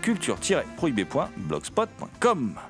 [0.00, 2.69] culture-prohibée.blogspot.com.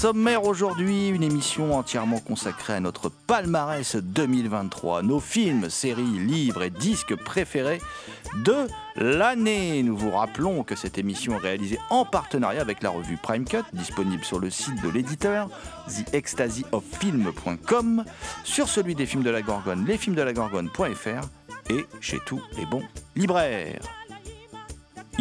[0.00, 6.70] sommaire aujourd'hui, une émission entièrement consacrée à notre palmarès 2023, nos films, séries, livres et
[6.70, 7.82] disques préférés
[8.42, 9.82] de l'année.
[9.82, 13.64] Nous vous rappelons que cette émission est réalisée en partenariat avec la revue Prime Cut,
[13.74, 15.50] disponible sur le site de l'éditeur
[16.10, 18.04] theextasyoffilm.com,
[18.42, 21.28] sur celui des films de la Gorgone, lesfilmsdelagorgone.fr
[21.68, 22.84] et chez tous les bons
[23.16, 23.99] libraires.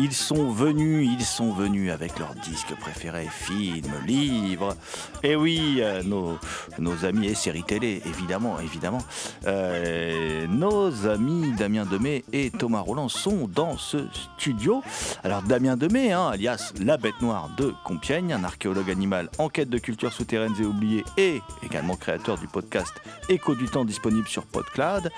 [0.01, 4.77] Ils sont venus, ils sont venus avec leurs disques préférés, films, livres.
[5.23, 9.01] Et oui, euh, nos, amis et séries télé, évidemment, évidemment.
[9.45, 14.81] Euh, nos amis Damien Demey et Thomas Roland sont dans ce studio.
[15.25, 19.69] Alors Damien Demey, hein, alias la bête noire de Compiègne, un archéologue animal en quête
[19.69, 22.93] de cultures souterraines et oubliées et également créateur du podcast
[23.27, 25.11] Écho du temps disponible sur PodCloud.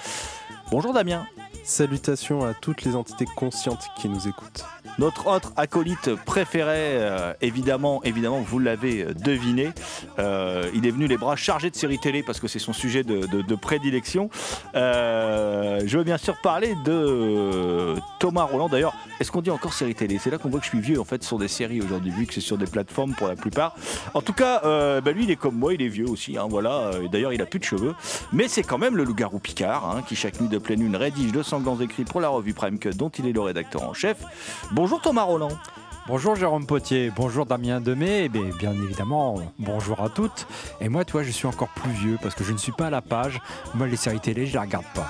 [0.72, 1.28] Bonjour Damien.
[1.64, 4.66] Salutations à toutes les entités conscientes qui nous écoutent.
[5.00, 8.02] Notre autre acolyte préféré, euh, évidemment,
[8.46, 9.72] vous l'avez deviné,
[10.20, 13.04] euh, il est venu les bras chargés de séries télé parce que c'est son sujet
[13.04, 14.30] de, prédilection.
[14.76, 18.70] Euh, je veux bien sûr parler de Thomas Roland.
[18.70, 20.18] D'ailleurs, est-ce qu'on dit encore séries télé?
[20.18, 22.26] C'est là qu'on voit que je suis vieux en fait sur des séries aujourd'hui, vu
[22.26, 23.76] que c'est sur des plateformes pour la plupart.
[24.14, 26.38] En tout cas, euh, bah, lui, il est comme moi, il est vieux aussi.
[26.38, 26.92] hein, voilà.
[27.12, 27.94] D'ailleurs, il a plus de cheveux,
[28.34, 31.32] mais c'est quand même le loup-garou Picard hein, qui chaque nuit de pleine lune rédige
[31.32, 34.18] de sanglants écrits pour la revue Prime Cut, dont il est le rédacteur en chef.
[34.82, 35.52] Bonjour Thomas Roland.
[36.08, 40.48] Bonjour Jérôme Potier, bonjour Damien Demey, et bien, bien évidemment, bonjour à toutes.
[40.80, 42.90] Et moi, toi, je suis encore plus vieux parce que je ne suis pas à
[42.90, 43.40] la page.
[43.76, 45.06] Moi, les séries télé, je les regarde pas.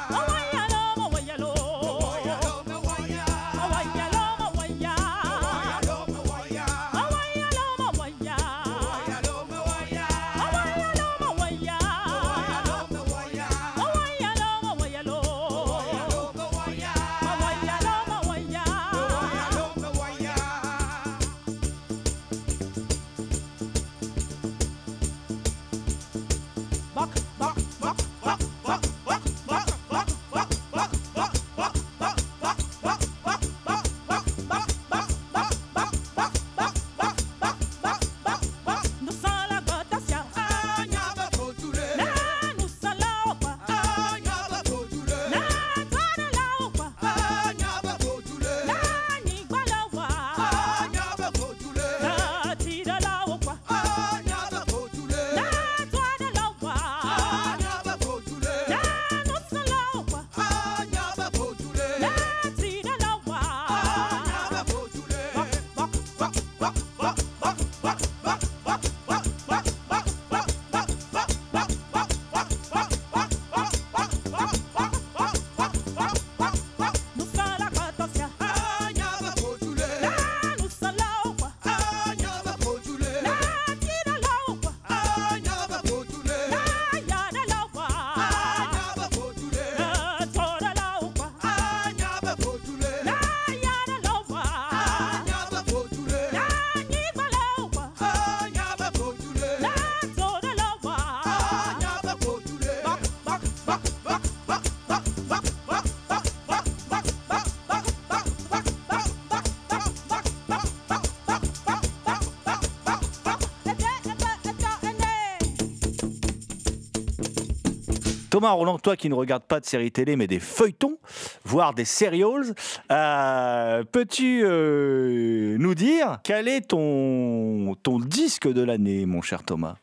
[118.42, 120.98] Thomas Roland, toi qui ne regardes pas de séries télé mais des feuilletons,
[121.44, 122.56] voire des serials,
[122.92, 129.76] euh, peux-tu euh, nous dire quel est ton, ton disque de l'année, mon cher Thomas?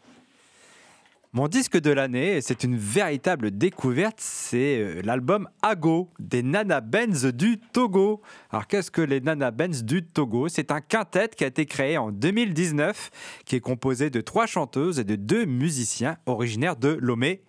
[1.33, 7.27] Mon disque de l'année, c'est une véritable découverte, c'est euh, l'album Ago des Nana Benz
[7.27, 8.23] du Togo.
[8.51, 10.49] Alors qu'est-ce que les Nana Benz du Togo?
[10.49, 13.11] C'est un quintet qui a été créé en 2019,
[13.45, 17.43] qui est composé de trois chanteuses et de deux musiciens originaires de Lomé,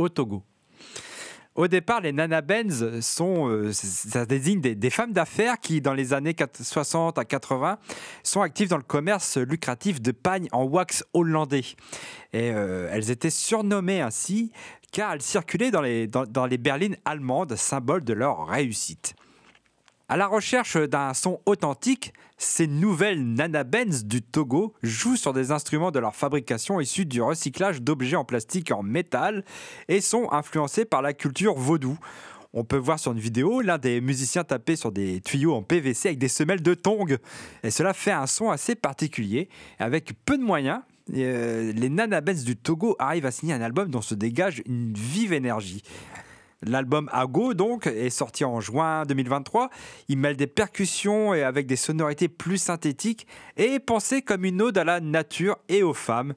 [0.00, 0.42] au Togo.
[1.56, 6.12] Au départ, les Nana Benz sont, euh, ça désigne des, femmes d'affaires qui, dans les
[6.14, 7.78] années 4- 60 à 80,
[8.22, 11.64] sont actives dans le commerce lucratif de pagne en wax hollandais.
[12.32, 14.52] Et euh, elles étaient surnommées ainsi
[14.92, 19.14] car elles circulaient dans les, dans les berlines allemandes, symbole de leur réussite.
[20.10, 25.52] À la recherche d'un son authentique, ces nouvelles Nana Benz du Togo jouent sur des
[25.52, 29.44] instruments de leur fabrication issus du recyclage d'objets en plastique et en métal
[29.86, 31.96] et sont influencés par la culture vaudou.
[32.54, 36.08] On peut voir sur une vidéo l'un des musiciens taper sur des tuyaux en PVC
[36.08, 37.16] avec des semelles de tongs.
[37.62, 39.48] Et cela fait un son assez particulier.
[39.78, 40.80] Avec peu de moyens,
[41.14, 44.92] euh, les Nana Benz du Togo arrivent à signer un album dont se dégage une
[44.92, 45.84] vive énergie.
[46.62, 49.70] L'album Ago, donc, est sorti en juin 2023.
[50.08, 53.26] Il mêle des percussions et avec des sonorités plus synthétiques
[53.56, 56.34] et est pensé comme une ode à la nature et aux femmes.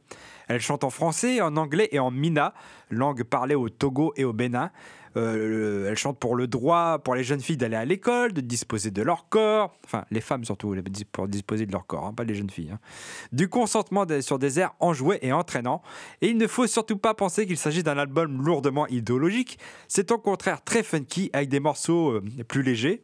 [0.47, 2.53] Elle chante en français, en anglais et en mina,
[2.89, 4.71] langue parlée au Togo et au Bénin.
[5.15, 8.91] Euh, elle chante pour le droit pour les jeunes filles d'aller à l'école, de disposer
[8.91, 10.75] de leur corps, enfin les femmes surtout,
[11.11, 12.71] pour disposer de leur corps, hein, pas les jeunes filles.
[12.73, 12.79] hein.
[13.31, 15.81] Du consentement sur des airs enjoués et entraînants.
[16.21, 19.59] Et il ne faut surtout pas penser qu'il s'agit d'un album lourdement idéologique.
[19.87, 23.01] C'est au contraire très funky avec des morceaux euh, plus légers.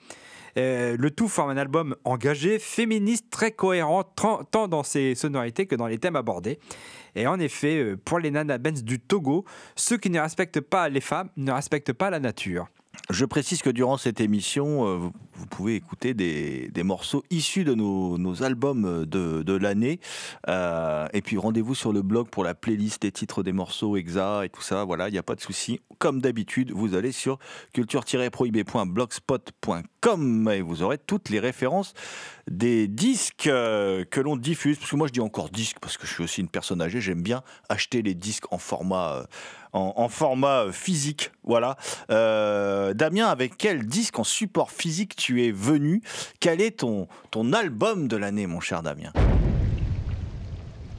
[0.57, 5.75] Euh, le tout forme un album engagé, féministe, très cohérent, tant dans ses sonorités que
[5.75, 6.59] dans les thèmes abordés.
[7.15, 10.89] Et en effet, euh, pour les Nana Benz du Togo, ceux qui ne respectent pas
[10.89, 12.67] les femmes ne respectent pas la nature.
[13.09, 15.11] Je précise que durant cette émission, euh, vous,
[15.47, 20.01] pouvez écouter des, des morceaux issus de nos, nos albums de, de l'année.
[20.47, 24.45] Euh, et puis rendez-vous sur le blog pour la playlist des titres des morceaux exa
[24.45, 24.83] et tout ça.
[24.83, 25.81] Voilà, il n'y a pas de souci.
[25.97, 27.39] Comme d'habitude, vous allez sur
[27.73, 31.93] culture-prohibé.blogspot.com et vous aurez toutes les références
[32.49, 34.77] des disques euh, que l'on diffuse.
[34.77, 37.01] Parce que moi, je dis encore disques parce que je suis aussi une personne âgée.
[37.01, 39.25] J'aime bien acheter les disques en format,
[39.73, 41.31] en, format euh, physique.
[41.43, 41.77] Voilà.
[42.09, 46.01] Euh, Damien, avec quel disque en support physique tu es venu?
[46.39, 49.11] Quel est ton, ton album de l'année, mon cher Damien?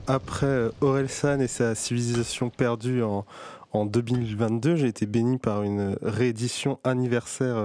[0.07, 3.25] Après euh, Orelsan et sa civilisation perdue en,
[3.73, 7.57] en 2022, j'ai été béni par une réédition anniversaire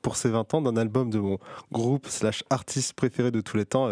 [0.00, 1.38] pour ses 20 ans d'un album de mon
[1.70, 3.88] groupe slash artiste préféré de tous les temps,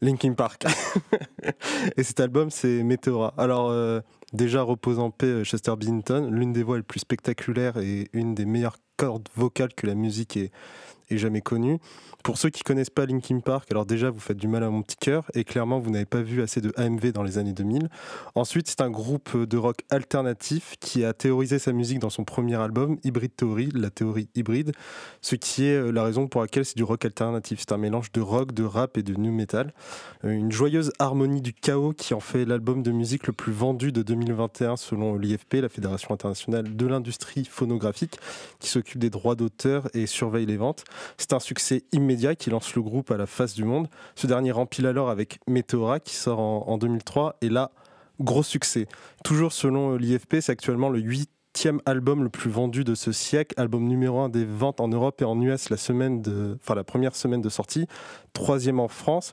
[0.00, 0.66] Linkin Park.
[1.96, 3.34] et cet album, c'est Meteora.
[3.38, 3.70] Alors,
[4.32, 8.34] déjà, repose en paix euh, Chester Bennington, l'une des voix les plus spectaculaires et une
[8.34, 10.50] des meilleures cordes vocales que la musique ait,
[11.18, 11.78] jamais connues.
[12.22, 14.82] Pour ceux qui connaissent pas Linkin Park, alors déjà, vous faites du mal à mon
[14.82, 17.88] petit cœur et clairement, vous n'avez pas vu assez de AMV dans les années 2000.
[18.34, 22.56] Ensuite, c'est un groupe de rock alternatif qui a théorisé sa musique dans son premier
[22.56, 24.72] album, Hybrid Theory, la théorie hybride,
[25.22, 27.60] ce qui est euh, la raison pour laquelle c'est du rock alternatif.
[27.60, 29.72] C'est un mélange de rock, de rap et de new metal.
[30.24, 33.92] Euh, Une joyeuse harmonie du chaos qui en fait l'album de musique le plus vendu
[33.92, 38.18] de 2021 selon l'IFP, la Fédération internationale de l'industrie phonographique,
[38.58, 40.84] qui s'occupe des droits d'auteur et surveille les ventes.
[41.16, 43.88] C'est un succès immédiat qui lance le groupe à la face du monde.
[44.14, 47.72] Ce dernier remplit alors avec Meteora qui sort en, en 2003 et là,
[48.20, 48.86] gros succès.
[49.24, 53.54] Toujours selon euh, l'IFP, c'est actuellement le huitième album le plus vendu de ce siècle,
[53.58, 57.16] album numéro un des ventes en Europe et en US la semaine de, la première
[57.16, 57.86] semaine de sortie,
[58.32, 59.32] troisième en France.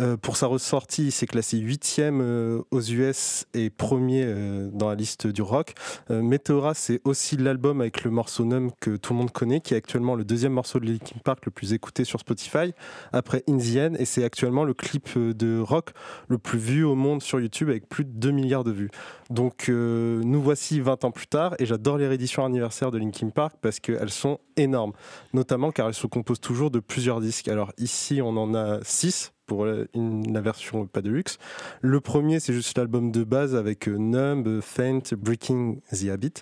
[0.00, 4.88] Euh, pour sa ressortie, il s'est classé huitième euh, aux US et premier euh, dans
[4.88, 5.74] la liste du rock.
[6.10, 9.76] Meteora, c'est aussi l'album avec le morceau Numb que tout le monde connaît, qui est
[9.76, 12.72] actuellement le deuxième morceau de Linkin Park le plus écouté sur Spotify,
[13.12, 15.90] après In the End, et c'est actuellement le clip de rock
[16.28, 18.90] le plus vu au monde sur YouTube avec plus de 2 milliards de vues.
[19.30, 23.56] Donc nous voici 20 ans plus tard, et j'adore les rééditions anniversaires de Linkin Park
[23.60, 24.92] parce qu'elles sont énormes,
[25.32, 27.48] notamment car elles se composent toujours de plusieurs disques.
[27.48, 31.38] Alors ici, on en a 6 pour la, une- la version pas de luxe.
[31.80, 36.32] Le premier, c'est juste l'album de base avec euh, Numb, Faint, Breaking the Habit.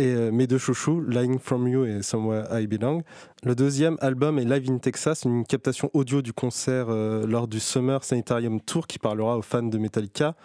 [0.00, 3.02] Et euh, mes deux chouchous, Lying From You et Somewhere I Belong.
[3.42, 7.58] Le deuxième album est Live in Texas, une captation audio du concert euh, lors du
[7.58, 10.36] Summer Sanitarium Tour qui parlera aux fans de Metallica,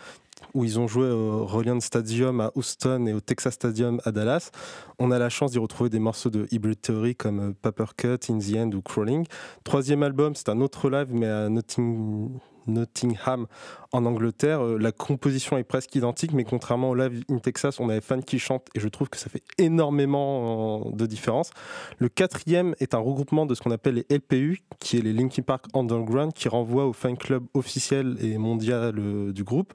[0.54, 4.52] où ils ont joué au Reliant Stadium à Houston et au Texas Stadium à Dallas.
[5.00, 8.32] On a la chance d'y retrouver des morceaux de Hybrid Theory comme euh, Paper Cut,
[8.32, 9.26] In the End ou Crawling.
[9.64, 13.48] Troisième album, c'est un autre live, mais à Notting, Nottingham
[13.92, 14.64] en Angleterre.
[14.64, 18.02] Euh, la composition est presque identique, mais contrairement au Live in Texas, on a des
[18.02, 21.52] fans qui chantent et je trouve que ça fait énormément euh, de différence.
[22.00, 25.44] Le quatrième est un regroupement de ce qu'on appelle les LPU, qui est les Linkin
[25.44, 29.74] Park Underground, qui renvoie au fan club officiel et mondial euh, du groupe,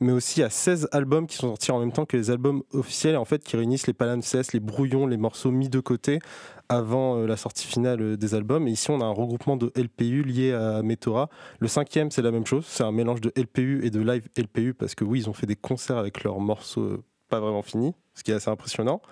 [0.00, 3.16] mais aussi à 16 albums qui sont sortis en même temps que les albums officiels,
[3.16, 6.20] en fait, qui réunissent les palimpsestes, les brouillons, les morceaux mis de côté
[6.70, 8.66] avant euh, la sortie finale euh, des albums.
[8.66, 11.28] Et ici, on a un regroupement de LPU lié à Metora.
[11.58, 12.64] Le cinquième, c'est la même chose.
[12.66, 15.46] C'est un mélange de LPU et de live LPU parce que oui, ils ont fait
[15.46, 19.02] des concerts avec leurs morceaux euh, pas vraiment finis, ce qui est assez impressionnant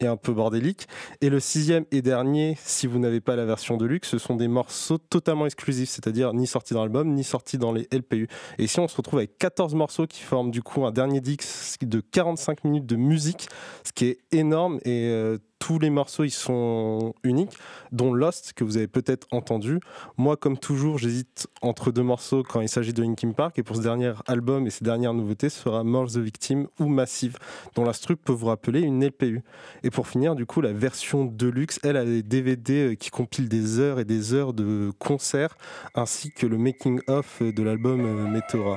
[0.00, 0.88] et un peu bordélique.
[1.20, 4.34] Et le sixième et dernier, si vous n'avez pas la version de luxe, ce sont
[4.34, 8.26] des morceaux totalement exclusifs, c'est-à-dire ni sortis dans l'album, ni sortis dans les LPU.
[8.58, 11.84] Et ici, on se retrouve avec 14 morceaux qui forment du coup un dernier disque
[11.84, 13.48] de 45 minutes de musique,
[13.84, 17.56] ce qui est énorme et tous les morceaux ils sont uniques,
[17.90, 19.80] dont Lost que vous avez peut-être entendu.
[20.18, 23.58] Moi, comme toujours, j'hésite entre deux morceaux quand il s'agit de Linkin Park.
[23.58, 26.88] Et pour ce dernier album et ces dernières nouveautés, ce sera More the Victim ou
[26.88, 27.38] Massive,
[27.76, 29.42] dont la structure peut vous rappeler une LPU.
[29.84, 33.48] Et pour finir, du coup, la version Deluxe, elle a des DVD euh, qui compilent
[33.48, 35.56] des heures et des heures de concerts,
[35.94, 38.76] ainsi que le making of de l'album euh, Meteora.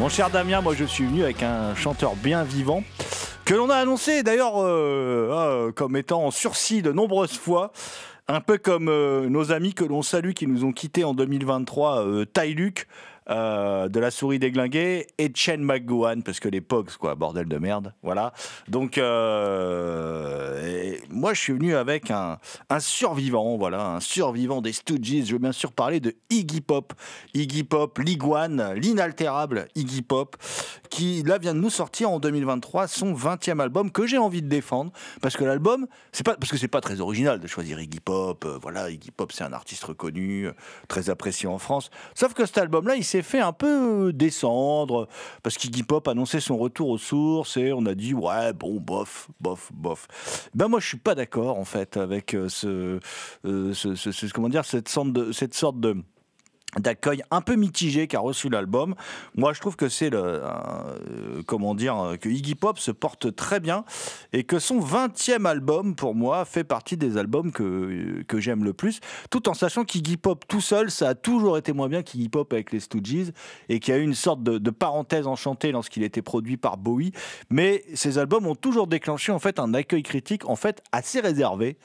[0.00, 2.82] Mon cher Damien, moi je suis venu avec un chanteur bien vivant
[3.44, 7.70] que l'on a annoncé d'ailleurs euh, euh, comme étant en sursis de nombreuses fois.
[8.26, 12.06] Un peu comme euh, nos amis que l'on salue qui nous ont quittés en 2023,
[12.06, 12.54] euh, Ty
[13.30, 17.58] euh, de la souris déglinguée et Chen McGowan parce que les Pogs quoi bordel de
[17.58, 18.32] merde voilà.
[18.66, 22.38] Donc euh, moi je suis venu avec un,
[22.80, 25.26] survivant voilà un survivant des Stooges.
[25.26, 26.92] Je veux bien sûr parler de Iggy Pop.
[27.32, 30.36] Iggy Pop l'iguane l'inaltérable Iggy Pop
[30.88, 34.48] qui là vient de nous sortir en 2023 son 20e album que j'ai envie de
[34.48, 34.90] défendre.
[35.22, 38.44] Parce que l'album c'est pas parce que c'est pas très original de choisir Iggy Pop
[38.44, 40.48] euh, voilà Iggy Pop c'est un artiste reconnu
[40.88, 41.90] très apprécié en France.
[42.16, 45.08] Sauf que cet album là il s'est fait un peu descendre
[45.42, 49.28] parce qu'Iggy Pop annonçait son retour aux sources et on a dit ouais bon bof
[49.40, 50.06] bof bof.
[50.54, 53.00] Ben moi je suis pas d'accord en fait avec euh, ce,
[53.44, 55.96] euh, ce- ce- ce- comment dire cette sorte de cette sorte de
[56.78, 58.94] d'accueil un peu mitigé qu'a reçu l'album.
[59.34, 63.34] Moi, je trouve que c'est le, euh, comment dire, euh, que Iggy Pop se porte
[63.34, 63.84] très bien
[64.32, 68.72] et que son 20e album, pour moi, fait partie des albums que, que j'aime le
[68.72, 69.00] plus,
[69.30, 72.52] tout en sachant qu'Iggy Pop tout seul, ça a toujours été moins bien qu'Iggy Pop
[72.52, 73.32] avec les Stooges
[73.68, 77.12] et qu'il y a eu une sorte de, parenthèse enchantée lorsqu'il était produit par Bowie.
[77.50, 81.76] Mais ces albums ont toujours déclenché en fait un accueil critique en fait assez réservé.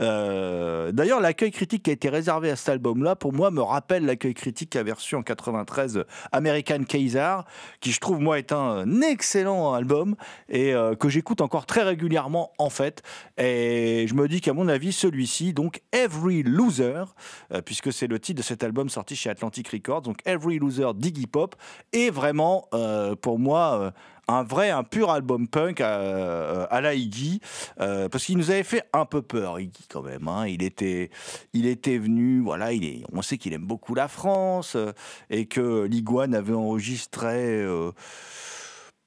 [0.00, 4.04] Euh, D'ailleurs, l'accueil critique qui a été réservé à cet album-là, pour moi, me rappelle
[4.04, 7.36] l'accueil critique qu'a reçu en 93 American Kaiser,
[7.80, 10.16] qui je trouve moi est un excellent album
[10.48, 13.02] et euh, que j'écoute encore très régulièrement en fait.
[13.36, 17.04] Et je me dis qu'à mon avis, celui-ci, donc Every Loser,
[17.52, 20.90] euh, puisque c'est le titre de cet album sorti chez Atlantic Records, donc Every Loser
[20.94, 21.56] d'Iggy Pop,
[21.92, 23.92] est vraiment euh, pour moi
[24.28, 27.40] un vrai, un pur album punk à, à la Iggy,
[27.80, 30.28] euh, parce qu'il nous avait fait un peu peur, Iggy quand même.
[30.28, 30.46] hein.
[30.46, 31.10] Il était,
[31.54, 34.92] il était venu, voilà, il est, on sait qu'il aime beaucoup la France euh,
[35.30, 37.62] et que l'Iguane avait enregistré.
[37.62, 37.90] euh,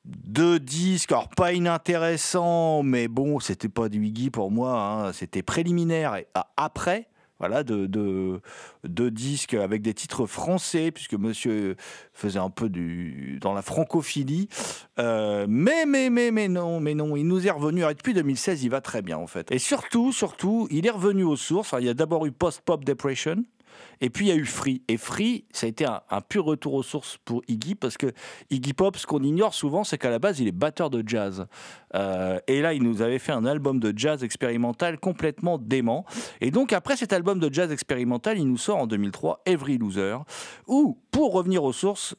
[0.03, 5.43] deux disques, alors pas inintéressants, mais bon, c'était pas du Iggy pour moi, hein, c'était
[5.43, 7.07] préliminaire et a- après.
[7.41, 8.39] Voilà, de,
[9.09, 11.75] disques avec des titres français, puisque monsieur
[12.13, 14.47] faisait un peu du, dans la francophilie.
[14.99, 17.81] Euh, mais, mais, mais, mais non, mais non, il nous est revenu.
[17.81, 19.51] Alors, depuis 2016, il va très bien, en fait.
[19.51, 21.73] Et surtout, surtout, il est revenu aux sources.
[21.79, 23.43] Il y a d'abord eu Post-Pop Depression.
[24.01, 24.81] Et puis il y a eu Free.
[24.87, 28.07] Et Free, ça a été un, pur retour aux sources pour Iggy, parce que
[28.49, 31.45] Iggy Pop, ce qu'on ignore souvent, c'est qu'à la base, il est batteur de jazz.
[31.93, 36.05] Euh, et là, il nous avait fait un album de jazz expérimental complètement dément.
[36.41, 40.17] Et donc, après cet album de jazz expérimental, il nous sort en 2003 Every Loser,
[40.67, 42.15] où, pour revenir aux sources,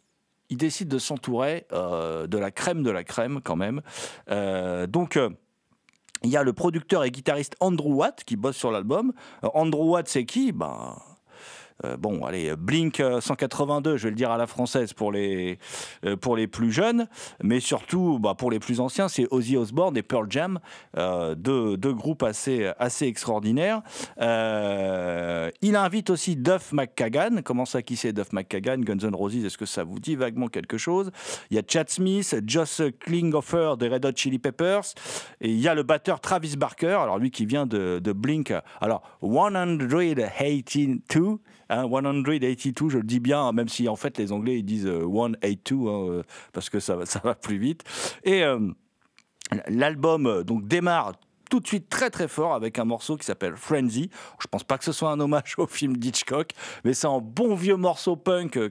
[0.50, 3.82] il décide de s'entourer euh, de la crème de la crème quand même.
[4.30, 5.18] Euh, donc...
[6.24, 9.12] il y a le producteur et guitariste Andrew Watt qui bosse sur l'album.
[9.42, 10.52] Andrew Watt, c'est qui?
[10.52, 10.94] Ben,
[11.84, 15.58] euh, bon, allez, Blink euh, 182, je vais le dire à la française pour les,
[16.04, 17.06] euh, pour les plus jeunes,
[17.42, 20.58] mais surtout bah, pour les plus anciens, c'est Ozzy Osbourne et Pearl Jam,
[20.96, 23.82] euh, deux, deux groupes assez, assez extraordinaires.
[24.20, 27.42] Euh, il invite aussi Duff McKagan.
[27.44, 28.78] Comment ça, qui c'est Duff McKagan?
[28.78, 31.10] Guns N' Roses, est-ce que ça vous dit vaguement quelque chose?
[31.50, 34.94] Il y a Chad Smith, Joss Klinghoffer des Red Hot Chili Peppers,
[35.40, 38.52] et il y a le batteur Travis Barker, alors lui qui vient de, de Blink.
[38.80, 44.58] Alors, 182, hein, 182, je le dis bien, hein, même si en fait les Anglais
[44.58, 47.82] ils disent euh, 182, hein, euh, parce que ça, va- plus vite.
[48.24, 48.58] Et euh,
[49.68, 51.12] l'album euh, donc démarre
[51.50, 54.08] tout de suite très très fort avec un morceau qui s'appelle Frenzy.
[54.40, 56.52] Je pense pas que ce soit un hommage au film d'Hitchcock,
[56.84, 58.70] mais c'est un bon vieux morceau punk euh,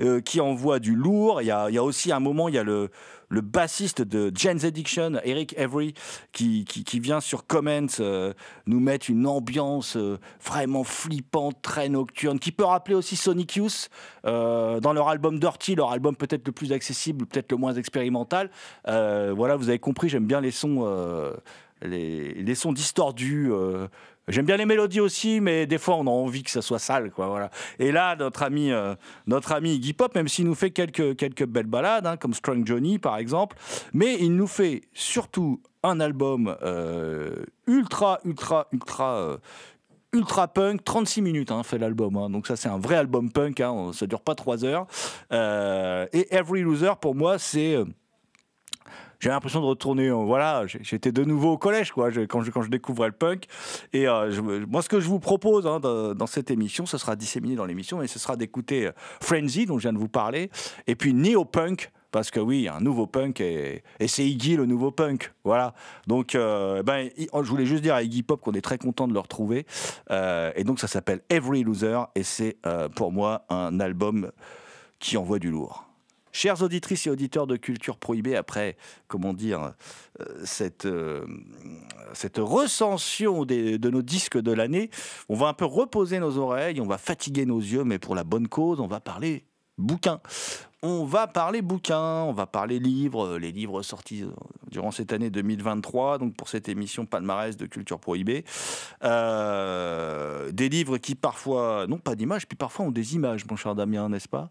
[0.00, 1.40] euh, qui envoie du lourd.
[1.40, 2.90] Il y a, y a aussi un moment, il y a le,
[3.30, 5.94] le bassiste de Jane's Addiction, Eric Avery,
[6.32, 8.34] qui, qui, vient sur Comments euh,
[8.66, 13.88] nous mettre une ambiance euh, vraiment flippante, très nocturne, qui peut rappeler aussi Sonic Youth
[14.26, 18.50] euh, dans leur album Dirty, leur album peut-être le plus accessible, peut-être le moins expérimental.
[18.84, 20.84] Voilà, vous avez compris, j'aime bien les sons,
[21.82, 23.50] les, les sons distordus.
[24.30, 27.10] J'aime bien les mélodies aussi, mais des fois on a envie que ça soit sale,
[27.10, 27.26] quoi.
[27.28, 27.50] Voilà.
[27.78, 28.94] Et là, notre ami, euh,
[29.26, 32.66] notre ami Iggy Pop, même s'il nous fait quelques quelques belles balades, hein, comme Strong
[32.66, 33.56] Johnny par exemple,
[33.92, 39.14] mais il nous fait surtout un album euh, ultra, ultra, ultra.
[39.16, 39.36] euh,
[40.12, 42.30] Ultra punk, 36 minutes hein, fait l'album, hein.
[42.30, 44.88] donc ça c'est un vrai album punk, hein, ça dure pas 3 heures.
[45.32, 47.76] Euh, et Every Loser pour moi c'est
[49.20, 50.08] j'ai l'impression de retourner.
[50.08, 53.44] euh, voilà, j'étais de nouveau au collège, quoi, quand, je, découvrais le punk.
[53.92, 57.54] Et euh, moi, ce que je vous propose hein, dans, cette émission, ce sera disséminé
[57.54, 60.50] dans l'émission, mais ce sera d'écouter euh, Frenzy, dont je viens de vous parler,
[60.86, 61.92] et puis Neo-Punk.
[62.12, 65.32] Parce que oui, un nouveau punk et, c'est Iggy le nouveau punk.
[65.44, 65.74] Voilà.
[66.08, 69.06] Donc, euh, ben, I- je voulais juste dire à Iggy Pop qu'on est très content
[69.06, 69.64] de le retrouver.
[70.10, 72.56] Et donc, ça s'appelle Every Loser et c'est
[72.96, 74.32] pour moi un album
[74.98, 75.89] qui envoie du lourd.
[76.32, 78.76] Chères auditrices et auditeurs de Culture Prohibée, après,
[79.08, 79.72] comment dire,
[80.20, 81.24] euh, cette, euh,
[82.12, 84.90] cette recension de nos disques de l'année,
[85.28, 88.24] on va un peu reposer nos oreilles, on va fatiguer nos yeux, mais pour la
[88.24, 89.44] bonne cause, on va parler
[89.80, 90.20] bouquins.
[90.82, 94.30] On va parler bouquins, on va parler livres, les livres sortis euh,
[94.70, 98.44] durant cette année 2023, donc pour cette émission palmarès de Culture Prohibée.
[99.04, 103.74] Euh, des livres qui parfois n'ont pas d'image, puis parfois ont des images, mon cher
[103.74, 104.50] Damien, n'est-ce pas?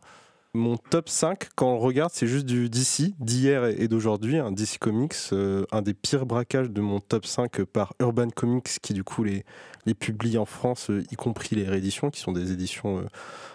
[0.56, 4.52] Mon top 5, quand on le regarde, c'est juste du DC, d'hier et d'aujourd'hui, un
[4.52, 8.96] DC Comics, euh, un des pires braquages de mon top 5 par Urban Comics, qui
[8.96, 9.46] du coup les,
[9.94, 13.04] publie en France, euh, y compris les rééditions, qui sont des éditions euh,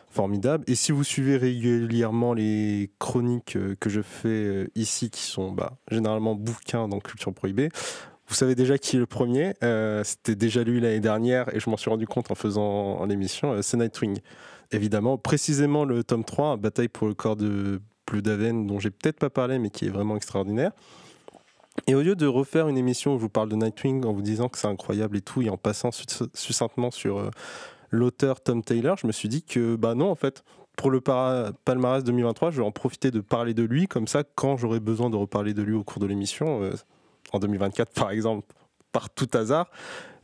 [0.09, 0.63] formidables.
[0.69, 6.37] Et si vous suivez régulièrement les chroniques que je fais ici, qui sont bah, généralement
[6.37, 7.71] bouquins dans Culture Prohibée,
[8.29, 9.55] vous savez déjà qui est le premier.
[10.05, 13.77] C'était déjà lui l'année dernière, et je m'en suis rendu compte en faisant l'émission, c'est
[13.77, 14.21] Nightwing
[14.72, 15.18] évidemment.
[15.18, 19.31] Précisément le tome 3, Bataille pour le corps de Blue Daven, dont j'ai peut-être pas
[19.31, 20.72] parlé, mais qui est vraiment extraordinaire.
[21.87, 24.22] Et au lieu de refaire une émission où je vous parle de Nightwing en vous
[24.22, 27.31] disant que c'est incroyable et tout, et en passant succ- succinctement sur euh,
[27.90, 30.44] l'auteur Tom Taylor, je me suis dit que, bah non, en fait,
[30.77, 34.57] pour le palmarès 2023, je vais en profiter de parler de lui, comme ça, quand
[34.57, 36.72] j'aurai besoin de reparler de lui au cours de l'émission, euh,
[37.33, 38.46] en 2024 par exemple,
[38.95, 39.71] par tout hasard,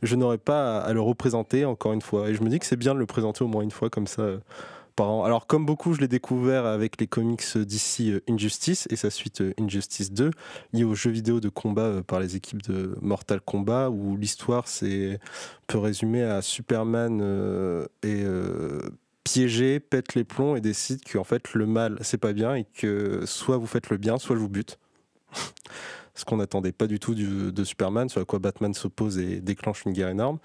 [0.01, 2.29] je n'aurai pas à, le représenter encore une fois.
[2.29, 4.07] Et je me dis que c'est bien de le présenter au moins une fois comme
[4.07, 4.39] ça euh,
[4.95, 5.23] par an.
[5.23, 9.53] Alors comme beaucoup, je l'ai découvert avec les comics d'ici Injustice et sa suite euh,
[9.59, 10.31] Injustice 2,
[10.73, 14.67] liée aux jeux vidéo de combat euh, par les équipes de Mortal Kombat, où l'histoire
[14.67, 15.19] c'est
[15.67, 18.79] peut résumer à Superman euh, et euh,
[19.23, 22.65] piégé, pète les plombs et décide que en fait le mal c'est pas bien et
[22.65, 24.79] que soit vous faites le bien, soit je vous bute.
[26.21, 29.83] ce qu'on n'attendait pas du tout de Superman, sur à quoi Batman s'oppose et déclenche
[29.85, 30.37] une guerre énorme.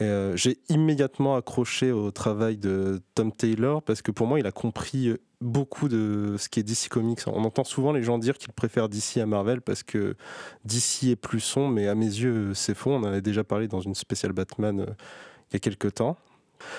[0.00, 4.52] Euh, J'ai immédiatement accroché au travail de Tom Taylor parce que pour moi, il a
[4.52, 7.20] compris beaucoup de ce qui est DC Comics.
[7.26, 10.14] On entend souvent les gens dire qu'ils préfèrent DC à Marvel parce que
[10.64, 12.92] DC est plus sombre, mais à mes yeux, c'est faux.
[12.92, 14.86] On en avait déjà parlé dans une spéciale Batman euh,
[15.50, 16.16] il y a quelques temps.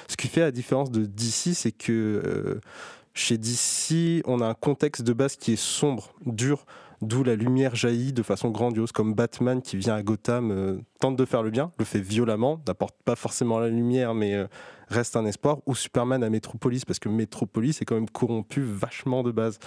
[0.08, 2.62] Ce qui fait la différence de DC, c'est que euh,
[3.14, 6.66] chez DC, on a un contexte de base qui est sombre, dur,
[7.02, 11.16] d'où la lumière jaillit de façon grandiose, comme Batman qui vient à Gotham, euh, tente
[11.16, 14.48] de faire le bien, le fait violemment, n'apporte pas forcément la lumière, mais euh,
[14.88, 19.24] reste un espoir, ou Superman à Metropolis, parce que Metropolis est quand même corrompu vachement
[19.24, 19.60] de base.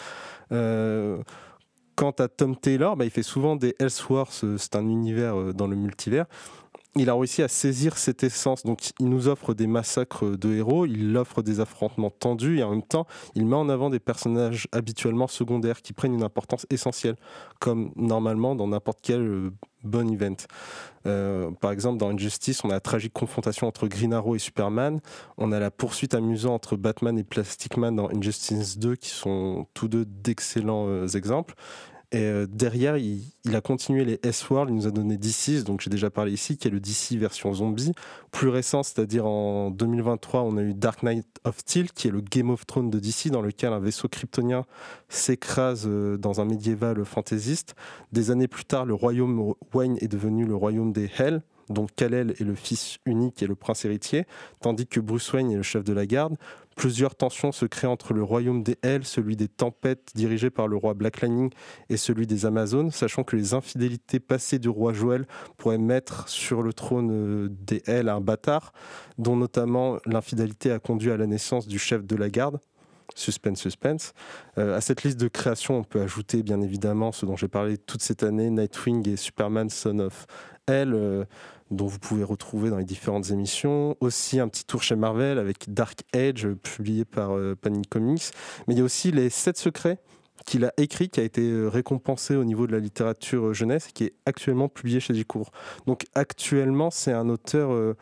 [0.52, 1.22] Euh,
[1.96, 5.76] Quant à Tom Taylor, bah, il fait souvent des Elseworlds, c'est un univers dans le
[5.76, 6.24] multivers.
[6.96, 10.86] Il a réussi à saisir cette essence, donc il nous offre des massacres de héros,
[10.86, 14.66] il offre des affrontements tendus et en même temps il met en avant des personnages
[14.72, 17.14] habituellement secondaires qui prennent une importance essentielle,
[17.60, 19.50] comme normalement dans n'importe quel euh,
[19.84, 20.36] bon event.
[21.06, 25.00] Euh, par exemple, dans Injustice, on a la tragique confrontation entre Green Arrow et Superman.
[25.38, 29.66] On a la poursuite amusante entre Batman et Plastic Man dans Injustice 2, qui sont
[29.74, 31.54] tous deux d'excellents euh, exemples.
[32.12, 33.22] Et euh, derrière, il,
[33.54, 36.66] a continué les S-World, il nous a donné DC, donc j'ai déjà parlé ici, qui
[36.66, 37.92] est le DC version zombie.
[38.32, 42.20] Plus récent, c'est-à-dire en 2023, on a eu Dark Knight of Steel, qui est le
[42.20, 44.64] Game of Thrones de DC, dans lequel un vaisseau kryptonien
[45.08, 47.76] s'écrase euh, dans un médiéval fantaisiste.
[48.10, 52.32] Des années plus tard, le royaume Wayne est devenu le royaume des Hell, dont Kal-El
[52.32, 54.26] est le fils unique et le prince héritier,
[54.60, 56.36] tandis que Bruce Wayne est le chef de la garde.
[56.76, 60.76] Plusieurs tensions se créent entre le royaume des Hells, celui des tempêtes dirigé par le
[60.76, 61.50] roi Black Lightning
[61.88, 66.62] et celui des Amazones, sachant que les infidélités passées du roi Joël pourraient mettre sur
[66.62, 68.72] le trône euh, des Hells un bâtard,
[69.18, 72.60] dont notamment l'infidélité a conduit à la naissance du chef de la garde.
[73.14, 74.12] Suspense, suspense.
[74.58, 77.76] Euh, à cette liste de créations, on peut ajouter bien évidemment ce dont j'ai parlé
[77.78, 80.26] toute cette année, Nightwing et Superman Son of
[80.70, 81.24] Hell, euh,
[81.70, 83.96] dont vous pouvez retrouver dans les différentes émissions.
[84.00, 88.30] Aussi un petit tour chez Marvel avec Dark Age, euh, publié par euh, Panini Comics.
[88.66, 89.98] Mais il y a aussi les 7 secrets
[90.46, 94.04] qu'il a écrit, qui a été récompensé au niveau de la littérature jeunesse et qui
[94.04, 95.50] est actuellement publié chez Dicourt.
[95.86, 97.94] Donc actuellement, c'est un auteur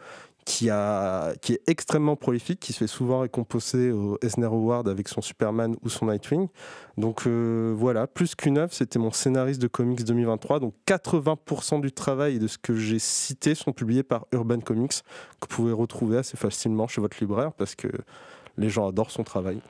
[0.48, 5.76] qui, est extrêmement prolifique, qui se fait souvent récompenser au Eisner Award avec son Superman
[5.82, 6.48] ou son Nightwing.
[6.96, 10.60] Donc euh, voilà, plus qu'une œuvre, c'était mon scénariste de comics 2023.
[10.60, 15.02] Donc 80% du travail et de ce que j'ai cité sont publiés par Urban Comics,
[15.40, 17.88] que vous pouvez retrouver assez facilement chez votre libraire parce que
[18.56, 19.60] les gens adorent son travail.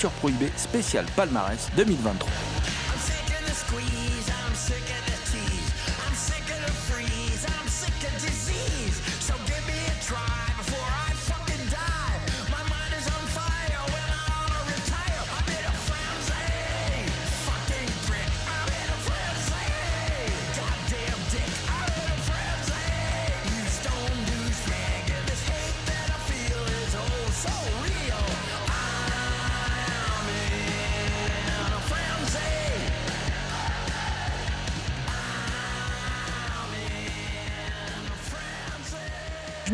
[0.00, 2.49] Culture Prohibée spécial palmarès 2023.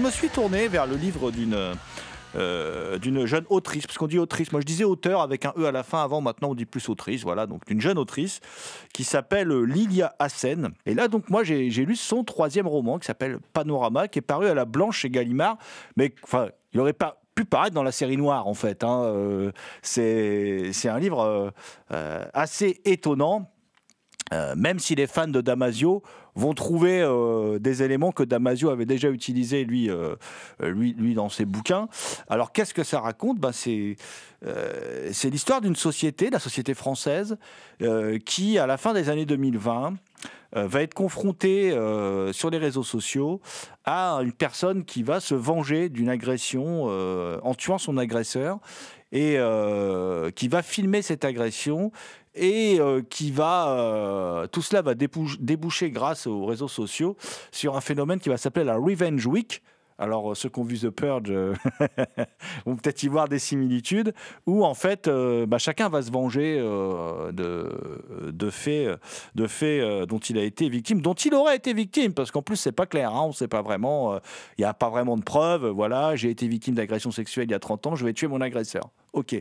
[0.06, 1.74] Me suis tourné vers le livre d'une
[2.36, 5.64] euh, d'une jeune autrice, parce qu'on dit autrice, moi je disais auteur avec un E
[5.64, 8.38] à la fin, avant maintenant on dit plus autrice, voilà, donc une jeune autrice
[8.94, 10.70] qui s'appelle Lilia Hassen.
[10.84, 14.46] Et là donc moi j'ai lu son troisième roman qui s'appelle Panorama, qui est paru
[14.46, 15.58] à la Blanche chez Gallimard,
[15.96, 18.84] mais enfin il aurait pas pu paraître dans la série noire en fait.
[18.84, 19.02] hein.
[19.06, 19.50] Euh,
[19.82, 21.52] c'est un livre
[21.90, 23.50] euh, assez étonnant.
[24.32, 26.02] Euh, même si les fans de Damasio
[26.34, 30.16] vont trouver euh, des éléments que Damasio avait déjà utilisés lui, euh,
[30.60, 31.88] lui, lui dans ses bouquins.
[32.28, 33.38] Alors qu'est-ce que ça raconte?
[33.38, 33.96] Ben, C'est
[35.30, 37.38] l'histoire d'une société, la société française,
[38.24, 39.94] qui à la fin des années 2020
[40.56, 41.70] euh, va être confrontée
[42.32, 43.40] sur les réseaux sociaux
[43.84, 48.58] à une personne qui va se venger d'une agression en tuant son agresseur
[49.12, 49.38] et
[50.34, 51.92] qui va filmer cette agression
[52.36, 57.16] et euh, qui va euh, tout cela va débouch- déboucher grâce aux réseaux sociaux
[57.50, 59.62] sur un phénomène qui va s'appeler la Revenge Week.
[59.98, 61.32] Alors, euh, ceux qui ont vu The Purge
[62.66, 64.12] vont peut-être y voir des similitudes,
[64.44, 66.58] où en fait, bah, chacun va se venger
[67.32, 69.00] de, faits,
[69.34, 72.84] dont il a été victime, dont il aurait été victime, parce qu'en plus, c'est pas
[72.84, 74.16] clair, hein, on sait pas vraiment,
[74.58, 75.66] il n'y a pas vraiment de preuves.
[75.68, 78.42] Voilà, j'ai été victime d'agression sexuelle il y a 30 ans, je vais tuer mon
[78.42, 78.90] agresseur.
[79.16, 79.34] Ok.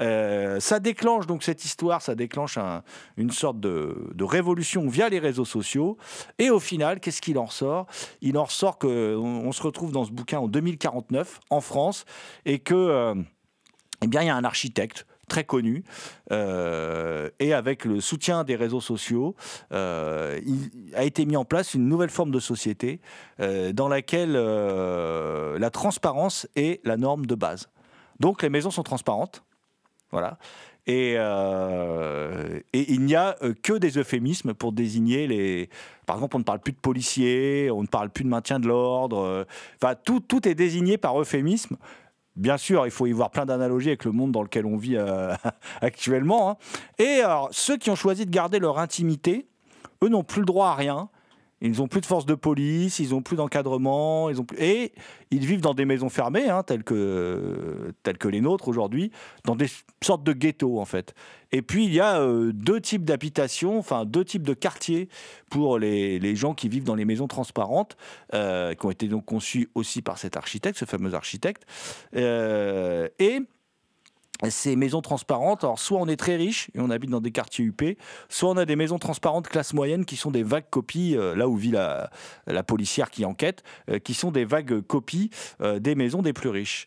[0.00, 2.84] Euh, ça déclenche donc cette histoire, ça déclenche un-
[3.16, 5.98] une sorte de, révolution via les réseaux sociaux.
[6.38, 7.86] Et au final, qu'est-ce qu'il en ressort
[8.22, 12.04] Il en ressort qu'on on se retrouve dans ce bouquin en 2049 en France
[12.44, 13.14] et que, euh,
[14.02, 15.82] eh il y a un architecte très connu,
[16.30, 19.34] euh, et avec le soutien des réseaux sociaux,
[19.72, 20.36] a
[21.02, 23.00] été mis en place une nouvelle forme de société
[23.40, 27.68] dans laquelle la transparence est la norme de base.
[28.20, 29.42] Donc les maisons sont transparentes,
[30.10, 30.38] voilà.
[30.88, 35.68] Et, euh, il n'y a euh, que des euphémismes pour désigner les.
[36.06, 38.68] Par exemple, on ne parle plus de policiers, on ne parle plus de maintien de
[38.68, 39.18] l'ordre.
[39.18, 39.44] euh,
[39.82, 41.76] Enfin, tout, tout est désigné par euphémisme.
[42.36, 44.96] Bien sûr, il faut y voir plein d'analogies avec le monde dans lequel on vit
[45.80, 46.50] actuellement.
[46.50, 46.56] hein.
[46.98, 49.48] Et ceux qui ont choisi de garder leur intimité,
[50.04, 51.08] eux n'ont plus le droit à rien.
[51.66, 54.58] Ils n'ont plus de force de police, ils n'ont plus d'encadrement, ils ont plus...
[54.60, 54.92] et
[55.30, 59.10] ils vivent dans des maisons fermées, hein, telles, que, telles que les nôtres aujourd'hui,
[59.44, 59.66] dans des
[60.02, 61.14] sortes de ghettos en fait.
[61.52, 65.08] Et puis il y a euh, deux types d'habitations, enfin deux types de quartiers
[65.50, 67.96] pour les, les gens qui vivent dans les maisons transparentes,
[68.34, 71.64] euh, qui ont été donc conçues aussi par cet architecte, ce fameux architecte.
[72.14, 73.40] Euh, et
[74.48, 77.64] ces maisons transparentes, alors soit on est très riche et on habite dans des quartiers
[77.64, 77.82] UP,
[78.28, 81.48] soit on a des maisons transparentes classe moyenne qui sont des vagues copies, euh, là
[81.48, 82.10] où vit la,
[82.66, 86.86] policière qui enquête, euh, qui sont des vagues copies euh, des maisons des plus riches.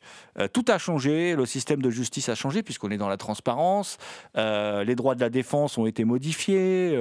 [0.53, 3.97] Tout a changé, le système de justice a changé puisqu'on est dans la transparence,
[4.35, 6.97] les droits de la défense ont été modifiés,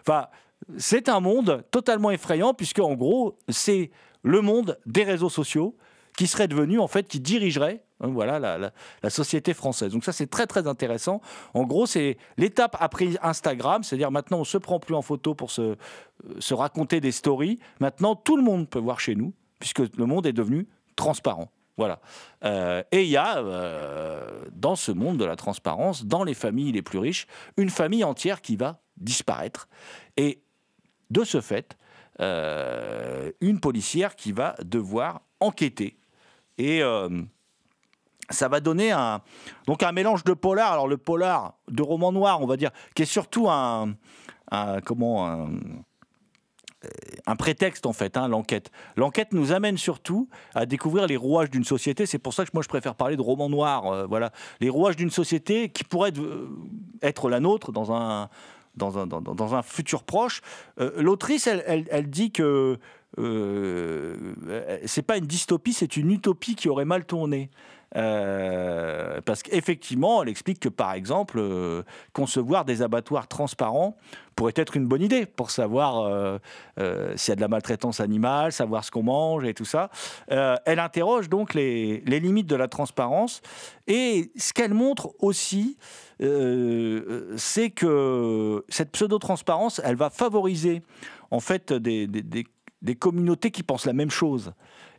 [0.00, 0.28] enfin
[0.78, 3.90] c'est un monde totalement effrayant puisque en gros c'est
[4.22, 5.76] le monde des réseaux sociaux
[6.16, 9.92] qui serait devenu en fait qui dirigerait hein, voilà la, société française.
[9.92, 11.20] Donc ça c'est très très intéressant.
[11.54, 15.50] En gros c'est l'étape après Instagram, c'est-à-dire maintenant on se prend plus en photo pour
[15.50, 17.58] se, euh, raconter des stories.
[17.80, 21.50] Maintenant tout le monde peut voir chez nous puisque le monde est devenu transparent.
[21.76, 22.00] Voilà.
[22.44, 26.72] Euh, et il y a euh, dans ce monde de la transparence, dans les familles
[26.72, 29.68] les plus riches, une famille entière qui va disparaître.
[30.16, 30.42] Et
[31.10, 31.76] de ce fait,
[32.20, 35.96] une policière qui va devoir enquêter.
[36.58, 36.82] Et
[38.30, 39.22] ça va donner un,
[39.66, 40.72] donc un mélange de polar.
[40.72, 43.94] Alors le polar de roman noir, on va dire, qui est surtout un,
[44.84, 45.46] comment
[47.26, 48.70] un, prétexte en fait, hein, l'enquête.
[48.96, 52.06] L'enquête nous amène surtout à découvrir les rouages d'une société.
[52.06, 53.86] C'est pour ça que moi je préfère parler de roman noir.
[53.86, 56.12] euh, voilà, les rouages d'une société qui pourrait
[57.02, 58.28] être, euh, la nôtre dans un
[58.76, 60.40] dans un, dans, un futur proche.
[60.78, 62.78] Euh, L'autrice, elle, elle, elle dit que
[63.18, 64.34] euh,
[64.84, 67.50] c'est pas une dystopie, c'est une utopie qui aurait mal tourné.
[67.96, 73.96] Euh, parce qu'effectivement, elle explique que par exemple, euh, concevoir des abattoirs transparents
[74.36, 76.38] pourrait être une bonne idée pour savoir euh,
[77.16, 79.90] s'il y a de la maltraitance animale, savoir ce qu'on mange et tout ça.
[80.28, 83.40] Elle interroge donc les, limites de la transparence
[83.88, 85.76] et ce qu'elle montre aussi,
[86.20, 90.82] c'est que cette pseudo-transparence, elle va favoriser
[91.32, 94.52] en fait des communautés qui pensent la même chose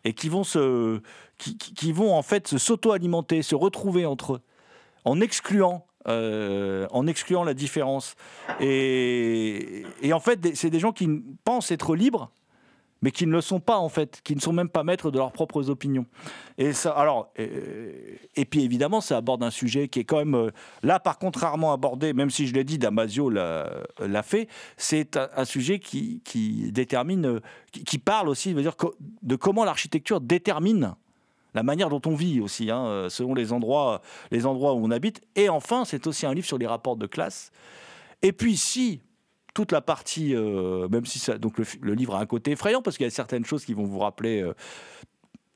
[0.04, 1.02] et qui vont se,
[1.38, 4.42] qui, vont en fait s'auto-alimenter, se retrouver entre eux,
[5.06, 8.16] en excluant, euh, en excluant la différence.
[8.60, 11.08] Et, et en fait, c'est des gens qui
[11.44, 12.32] pensent être libres,
[13.02, 15.18] mais qui ne le sont pas en fait, qui ne sont même pas maîtres de
[15.18, 16.06] leurs propres opinions.
[16.58, 20.52] Et ça, alors, et puis évidemment, ça aborde un sujet qui est quand même euh,
[20.84, 24.48] là, par contre, rarement abordé, même si je l'ai dit, Damasio l'a fait.
[24.78, 26.22] C'est un, sujet qui,
[26.72, 27.40] détermine, euh,
[27.72, 30.96] qui, parle aussi, de comment l'architecture détermine
[31.56, 34.92] la manière dont on vit aussi, hein, euh, selon les endroits, les endroits où on
[34.92, 35.22] habite.
[35.36, 37.52] Et enfin, c'est aussi un livre sur les rapports de classe.
[38.22, 39.02] Et puis, si
[39.60, 42.96] toute la partie, euh, même si ça, donc le, livre a un côté effrayant parce
[42.96, 44.42] qu'il y a certaines choses qui vont vous rappeler.
[44.42, 44.54] euh,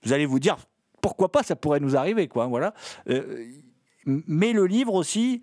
[0.03, 0.57] vous allez vous dire
[1.01, 2.47] pourquoi pas, ça pourrait nous arriver, quoi.
[2.47, 2.73] Voilà.
[3.07, 3.45] Euh,
[4.05, 5.41] mais le livre aussi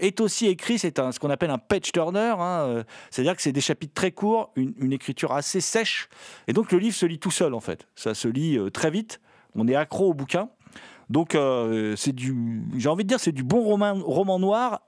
[0.00, 3.52] est aussi écrit, c'est un- ce qu'on appelle un page turner, hein, c'est-à-dire que c'est
[3.52, 6.08] des chapitres très courts, une, écriture assez sèche,
[6.48, 7.86] et donc le livre se lit tout seul en fait.
[7.94, 9.20] Ça se lit très vite,
[9.54, 10.48] on est accro au bouquin.
[11.10, 11.36] Donc
[11.96, 14.80] c'est du, j'ai envie de dire, c'est du bon roman noir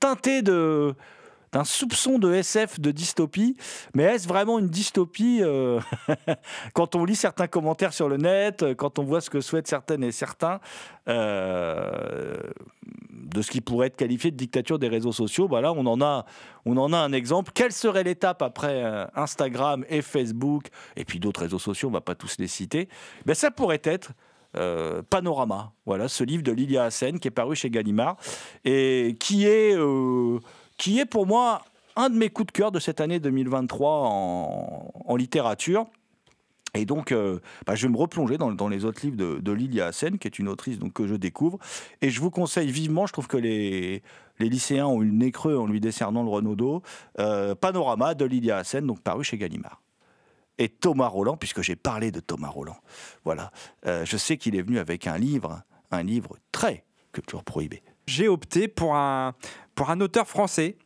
[0.00, 0.96] teinté de
[1.52, 3.56] d'un soupçon de SF, de dystopie,
[3.94, 5.80] mais est-ce vraiment une dystopie euh,
[6.74, 9.68] quand on lit certains commentaires sur le net, euh, quand on voit ce que souhaitent
[9.68, 10.60] certaines et certains
[11.08, 12.36] euh,
[13.10, 16.00] de ce qui pourrait être qualifié de dictature des réseaux sociaux, bah là on en
[16.00, 16.24] a,
[16.64, 17.52] on en a un exemple.
[17.54, 18.82] Quelle serait l'étape après
[19.14, 22.88] Instagram et Facebook et puis d'autres réseaux sociaux, on va pas tous les citer?
[23.26, 24.12] Ben, Ça pourrait être
[25.08, 28.18] Panorama, voilà, ce livre de Lilia Hassen qui est paru chez Gallimard
[28.66, 29.74] et qui est,
[30.82, 31.62] qui est pour moi
[31.94, 35.86] un de mes coups de cœur de cette année 2023 en, littérature.
[36.74, 40.18] Et donc, euh, bah, je vais me replonger dans, les autres livres de, Lilia Hassen,
[40.18, 41.58] qui est une autrice que je découvre.
[42.00, 44.02] Et je vous conseille vivement, je trouve que les,
[44.40, 46.82] les lycéens ont eu le nez creux en lui décernant le Renaudot,
[47.20, 49.82] euh, Panorama de Lilia Hassen, donc paru chez Gallimard.
[50.58, 52.78] Et Thomas Roland, puisque j'ai parlé de Thomas Roland,
[53.24, 53.52] voilà,
[53.86, 57.84] Euh, je sais qu'il est venu avec un livre, un livre très culture prohibée.
[58.06, 59.34] J'ai opté pour un,
[59.74, 60.76] pour un auteur français.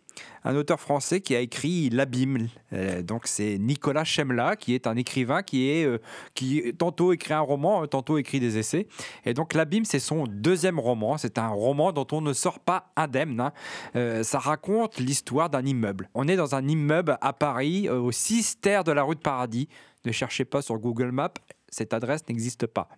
[0.45, 2.49] Un auteur français qui a écrit L'Abîme.
[2.73, 5.99] Euh, donc c'est Nicolas Chemla, qui est un écrivain qui est euh,
[6.35, 8.87] qui tantôt écrit un roman, tantôt écrit des essais.
[9.25, 11.19] Et donc L'Abîme, c'est son deuxième roman.
[11.19, 13.41] C'est un roman dont on ne sort pas indemne.
[13.41, 13.53] hein.
[13.97, 16.09] Euh, ça raconte l'histoire d'un immeuble.
[16.15, 19.69] On est dans un immeuble à Paris, au 6 terre de la rue de Paradis.
[20.05, 21.35] Ne cherchez pas sur Google Maps,
[21.69, 22.89] cette adresse n'existe pas.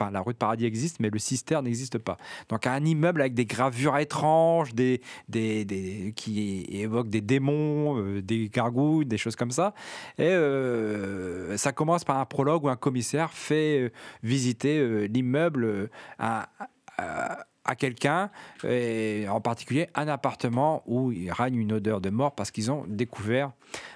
[0.00, 2.16] Enfin, la rue de Paradis existe, mais le Cister n'existe pas.
[2.48, 8.22] Donc, un immeuble avec des gravures étranges, des, des, des- qui évoquent des démons, euh,
[8.22, 9.74] des gargouilles, des choses comme ça.
[10.18, 13.90] Et euh, ça commence par un prologue où un commissaire fait euh,
[14.22, 16.48] visiter l'immeuble à,
[16.96, 17.44] à-
[17.76, 18.30] quelqu'un,
[18.66, 22.84] et en particulier un appartement où il règne une odeur de mort parce qu'ils ont
[22.88, 23.52] découvert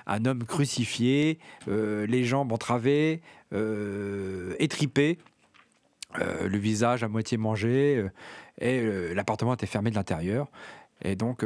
[0.07, 3.23] un homme crucifié, les jambes entravées,
[4.59, 5.19] étripées
[6.21, 8.11] euh, le visage à moitié mangé, euh,
[8.61, 10.49] et euh, l'appartement était fermé de l'intérieur.
[11.05, 11.45] Et donc,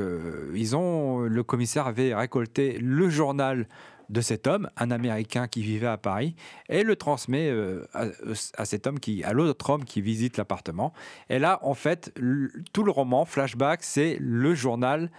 [0.54, 3.66] ils ont, le commissaire avait récolté le journal
[4.10, 6.36] de cet homme, un Américain qui vivait à Paris,
[6.68, 7.50] et le transmet
[7.94, 8.04] à,
[8.58, 10.92] à cet homme qui, à l'autre homme qui visite l'appartement.
[11.30, 12.12] Et là, en fait,
[12.74, 15.10] tout le roman, flashback, c'est le journal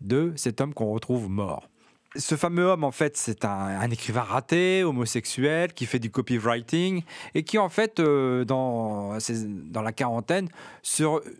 [0.00, 1.68] de cet homme qu'on retrouve mort.
[2.16, 7.02] Ce fameux homme, en fait, c'est un, écrivain raté, homosexuel, qui fait du copywriting
[7.34, 9.18] et qui, en fait, euh, dans,
[9.74, 10.48] la quarantaine,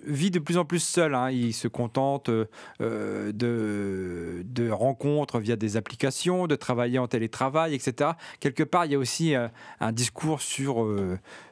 [0.05, 1.15] vit de plus en plus seul.
[1.15, 1.31] hein.
[1.31, 2.47] Il se contente euh,
[2.81, 8.11] euh, de, rencontres via des applications, de travailler en télétravail, etc.
[8.41, 9.35] Quelque part, il y a aussi
[9.81, 10.85] un discours sur,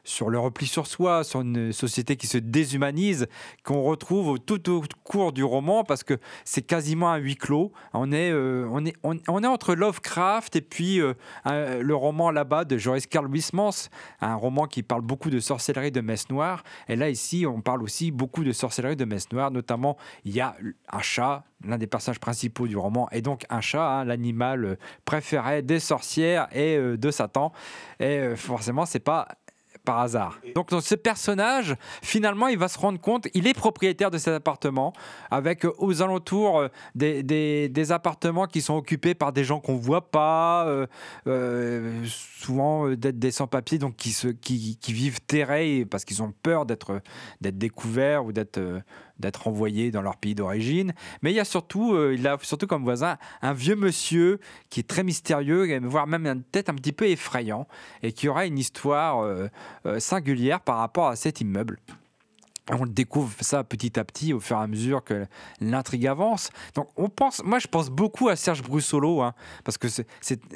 [0.04, 3.26] sur le repli sur soi, sur une société qui se déshumanise,
[3.62, 7.72] qu'on retrouve tout au cours du roman, parce que c'est quasiment un huis clos.
[7.92, 12.64] On est, euh, on est, on, est entre Lovecraft et puis euh, le roman là-bas
[12.64, 13.88] de Joris Carl Huysmans,
[14.20, 16.64] un roman qui parle beaucoup de sorcellerie de messe noire.
[16.88, 19.50] Et là, ici, on parle aussi beaucoup de sorcellerie de messe noire.
[19.50, 20.56] Notamment, il y a
[20.90, 25.62] un chat, l'un des personnages principaux du roman, et donc un chat, hein, l'animal préféré
[25.62, 27.52] des sorcières et euh, de Satan.
[28.00, 29.28] Et forcément, c'est pas
[29.84, 30.38] par hasard.
[30.54, 34.34] Donc dans ce personnage, finalement, il va se rendre compte, il est propriétaire de cet
[34.34, 34.92] appartement,
[35.30, 39.58] avec euh, aux alentours euh, des, des- des appartements qui sont occupés par des gens
[39.60, 40.66] qu'on voit pas,
[41.26, 46.32] euh, souvent d'être des sans-papiers, donc qui, se, qui, qui vivent terrés parce qu'ils ont
[46.42, 47.00] peur d'être
[47.40, 48.60] d'être découverts ou d'être
[49.22, 50.92] d'être envoyés dans leur pays d'origine.
[51.22, 54.80] Mais il y a surtout, euh, il a surtout comme voisin un vieux monsieur qui
[54.80, 57.66] est très mystérieux, voire même peut-être un petit peu effrayant,
[58.02, 59.48] et qui aura une histoire euh,
[59.86, 61.78] euh, singulière par rapport à cet immeuble.
[62.70, 65.26] On découvre ça petit à petit au fur et à mesure que
[65.60, 66.50] l'intrigue avance.
[66.76, 70.06] Donc on pense, moi je pense beaucoup à Serge Brussolo, hein, parce que c'est,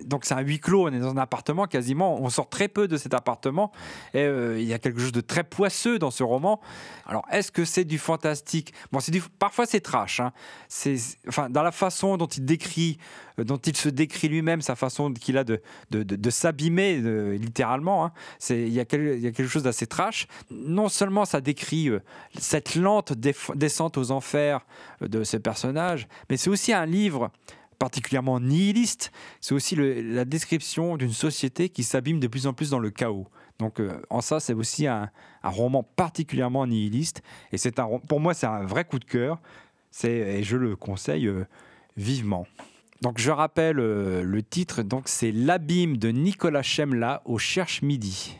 [0.06, 2.86] donc c'est un huis clos, on est dans un appartement quasiment, on sort très peu
[2.86, 3.72] de cet appartement,
[4.14, 6.60] et euh, il y a quelque chose de très poisseux dans ce roman.
[7.06, 8.72] Alors est-ce que c'est du fantastique?
[8.92, 10.20] Bon, c'est du, parfois c'est trash.
[10.20, 10.32] hein.
[10.68, 12.98] C'est, enfin dans la façon dont il décrit,
[13.40, 18.04] euh, dont il se décrit lui-même, sa façon qu'il a de, de, s'abîmer euh, littéralement.
[18.04, 18.12] hein.
[18.38, 20.28] C'est, il y y a quelque chose d'assez trash.
[20.52, 21.90] Non seulement ça décrit
[22.38, 24.66] cette lente descente aux enfers
[25.02, 27.30] euh, de ce personnage, mais c'est aussi un livre
[27.78, 29.12] particulièrement nihiliste.
[29.40, 33.26] C'est aussi la description d'une société qui s'abîme de plus en plus dans le chaos.
[33.58, 35.10] Donc euh, en ça, c'est aussi un,
[35.42, 37.22] roman particulièrement nihiliste.
[37.52, 39.40] Et c'est un, pour moi, c'est un vrai coup de cœur.
[40.04, 41.46] Et je le conseille euh,
[41.96, 42.46] vivement.
[43.02, 48.38] Donc je rappelle le titre, donc c'est L'abîme de Nicolas Chemla au Cherche Midi.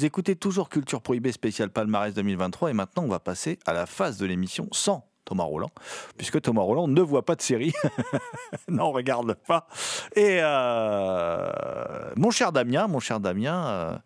[0.00, 3.84] Vous écoutez toujours Culture Prohibée spécial palmarès 2023 et maintenant on va passer à la
[3.84, 5.70] phase de l'émission sans Thomas Roland,
[6.16, 7.74] puisque Thomas Roland ne voit pas de série,
[8.68, 9.66] n'en regarde pas.
[10.16, 11.50] Et euh,
[12.16, 13.98] mon cher Damien, mon cher Damien, euh,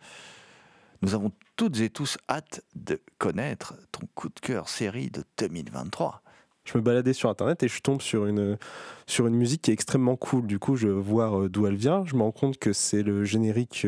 [1.02, 6.22] nous avons toutes et tous hâte de connaître ton coup de cœur série de 2023.
[6.64, 8.58] Je me baladais sur internet et je tombe sur une,
[9.06, 10.48] sur une musique qui est extrêmement cool.
[10.48, 12.04] Du coup, je voir euh, d'où elle vient.
[12.04, 13.86] Je me rends compte que c'est le générique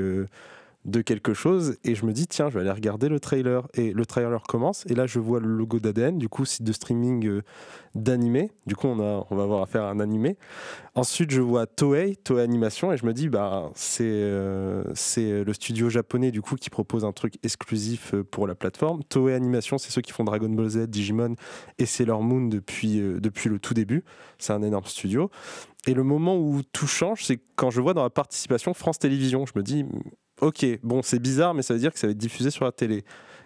[0.87, 3.67] de quelque chose et je me dis, tiens, je vais aller regarder le trailer.
[3.75, 6.73] Et le trailer commence et là, je vois le logo d'ADN, du coup, site de
[6.73, 7.43] streaming euh,
[7.95, 8.51] d'animé.
[8.67, 10.37] Du coup, on, a, on va avoir affaire à un animé.
[10.95, 15.53] Ensuite, je vois Toei, Toei Animation, et je me dis, bah, c'est euh, c'est le
[15.53, 19.03] studio japonais du coup qui propose un truc exclusif euh, pour la plateforme.
[19.05, 21.35] Toei Animation, c'est ceux qui font Dragon Ball Z, Digimon
[21.79, 24.05] et Sailor Moon depuis, euh, depuis le tout début.
[24.39, 25.31] C'est un énorme studio.
[25.87, 29.47] Et le moment où tout change, c'est quand je vois dans la participation France Télévisions.
[29.47, 29.85] Je me dis,
[30.41, 32.73] ok, bon, c'est bizarre, mais ça veut dire que ça va être diffusé sur la
[32.73, 33.05] télé.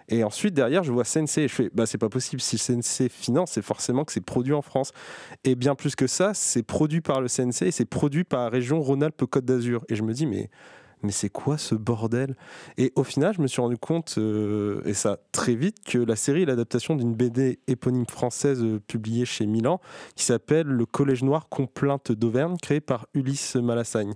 [0.09, 2.41] Et ensuite, derrière, je vois Sensei et je fais, bah, c'est pas possible.
[2.41, 4.91] Si Sensei finance, c'est forcément que c'est produit en France.
[5.45, 8.49] Et bien plus que ça, c'est produit par le Sensei et c'est produit par la
[8.49, 9.85] région Rhône-Alpes-Côte d'Azur.
[9.87, 10.49] Et je me dis, mais,
[11.03, 12.35] mais c'est quoi ce bordel?
[12.77, 16.15] Et au final, je me suis rendu compte, euh, et ça très vite, que la
[16.15, 19.79] série est l'adaptation d'une BD éponyme française euh, publiée chez Milan
[20.15, 24.13] qui s'appelle Le Collège Noir Complainte d'Auvergne, créé par Ulysse Malassagne.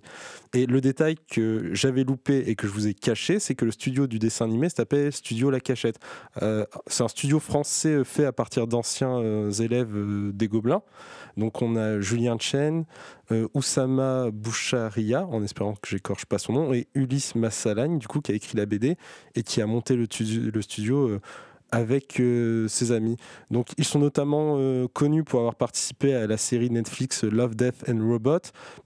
[0.54, 3.72] Et le détail que j'avais loupé et que je vous ai caché, c'est que le
[3.72, 6.00] studio du dessin animé s'appelle Studio La Cachette.
[6.42, 9.96] Euh, c'est un studio français fait à partir d'anciens élèves
[10.34, 10.82] des Gobelins.
[11.38, 12.86] Donc on a Julien Chen,
[13.54, 18.36] Oussama Boucharia, en espérant que j'écorche pas son nom, Ulysse Massalagne, du coup, qui a
[18.36, 18.96] écrit la BD
[19.36, 21.20] et qui a monté le, tu- le studio euh,
[21.72, 23.18] avec euh, ses amis.
[23.52, 27.90] Donc ils sont notamment euh, connus pour avoir participé à la série Netflix Love, Death
[27.90, 28.38] and Robot,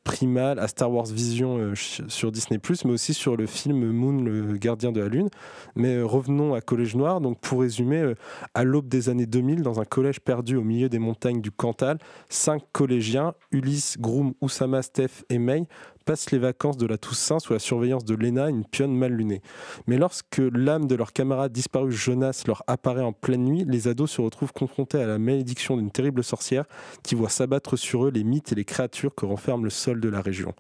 [0.06, 4.92] Primal, à Star Wars Vision sur Disney+, mais aussi sur le film Moon, le gardien
[4.92, 5.30] de la Lune.
[5.76, 7.20] Mais revenons à Collège Noir.
[7.22, 8.14] Donc pour résumer,
[8.56, 12.00] à l'aube des années 2000, dans un collège perdu au milieu des montagnes du Cantal,
[12.30, 15.66] cinq collégiens, Ulysse, Groom, Oussama, Steph et May,
[16.10, 19.44] passent les vacances de la Toussaint sous la surveillance de Lena, une pionne mal lunée.
[19.86, 24.10] Mais lorsque l'âme de leur camarade disparu Jonas leur apparaît en pleine nuit, les ados
[24.10, 26.66] se retrouvent confrontés à la malédiction d'une terrible sorcière
[27.04, 30.10] qui voit s'abattre sur eux les mythes et les créatures que renferme le sol de
[30.10, 30.56] la région.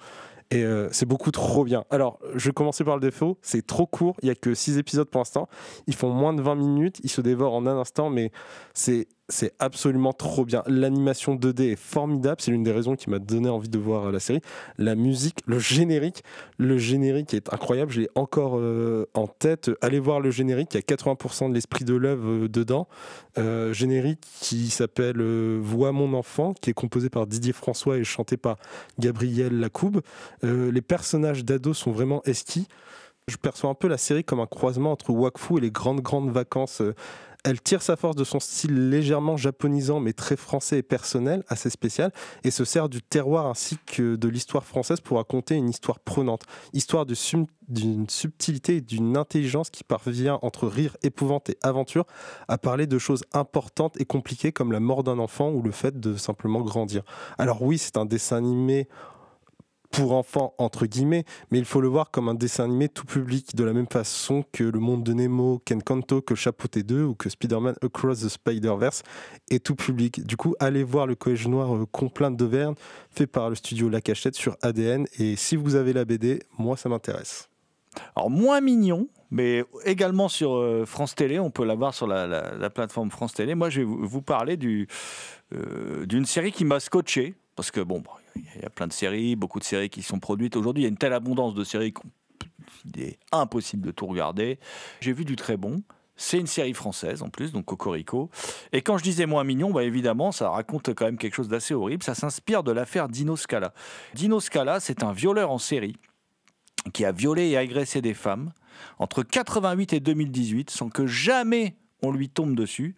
[0.52, 1.84] Et euh, c'est beaucoup trop bien.
[1.90, 3.40] Alors, je vais commencer par le défaut.
[3.42, 4.18] C'est trop court.
[4.22, 5.50] Il n'y a que 6 épisodes pour l'instant.
[5.88, 7.00] Ils font moins de 20 minutes.
[7.04, 8.32] Ils se dévorent en un instant, mais
[8.76, 10.64] c'est c'est absolument trop bien.
[10.68, 12.38] L'animation 2D est formidable.
[12.40, 14.42] C'est l'une des raisons qui m'a donné envie de voir la série.
[14.78, 16.24] La musique, le générique,
[16.58, 17.92] le générique est incroyable.
[17.92, 19.72] Je l'ai encore euh, en tête.
[19.82, 20.74] Allez voir le générique.
[20.74, 22.88] Il y a 80% de l'esprit de l'œuvre euh, dedans.
[23.38, 28.04] Euh, générique qui s'appelle euh, Vois mon enfant, qui est composé par Didier François et
[28.04, 28.58] chanté par
[28.98, 30.02] Gabriel Lacoube.
[30.44, 32.68] Euh, les personnages d'ado sont vraiment esquis.
[33.28, 36.32] Je perçois un peu la série comme un croisement entre Wakfu et les grandes grandes
[36.32, 36.82] vacances.
[37.46, 41.70] Elle tire sa force de son style légèrement japonisant mais très français et personnel, assez
[41.70, 42.12] spécial,
[42.44, 46.44] et se sert du terroir ainsi que de l'histoire française pour raconter une histoire prenante.
[46.74, 52.06] Histoire d'une subtilité et d'une intelligence qui parvient entre rire, épouvante et aventure
[52.50, 55.98] à parler de choses importantes et compliquées comme la mort d'un enfant ou le fait
[55.98, 57.04] de simplement grandir.
[57.38, 58.90] Alors oui, c'est un dessin animé
[59.92, 63.56] pour enfants entre guillemets, mais il faut le voir comme un dessin animé tout public,
[63.56, 67.16] de la même façon que Le Monde de Nemo, Ken Kanto, que Chapeauté 2 ou
[67.16, 69.04] que Spider-Man Across the Spider-Verse
[69.50, 70.26] est tout public.
[70.26, 72.76] Du coup, allez voir le Collège Noir euh, Complainte d'Auvergne,
[73.10, 76.78] fait par le studio La Cachette sur ADN, et si vous avez la BD, moi
[76.78, 77.50] ça m'intéresse.
[78.16, 82.28] Alors, moins mignon, mais également sur euh, France Télé, on peut la voir sur la,
[82.28, 83.56] la- la plateforme France Télé.
[83.56, 84.88] Moi, je vais vous parler du,
[85.54, 88.04] euh, d'une série qui m'a scotché, parce que bon,
[88.36, 90.56] il y a plein de séries, beaucoup de séries qui sont produites.
[90.56, 94.60] Aujourd'hui, il y a une telle abondance de séries qu'il est impossible de tout regarder.
[95.02, 95.84] J'ai vu du très bon.
[96.16, 98.30] C'est une série française en plus, donc Cocorico.
[98.74, 101.74] Et quand je disais moins mignon, bah évidemment, ça raconte quand même quelque chose d'assez
[101.74, 102.04] horrible.
[102.04, 103.74] Ça s'inspire de l'affaire Dino Scala.
[104.16, 105.96] Dino Scala, c'est un violeur en série
[106.94, 108.52] qui a violé et agressé des femmes
[108.98, 112.96] entre 88 et 2018 sans que jamais on lui tombe dessus,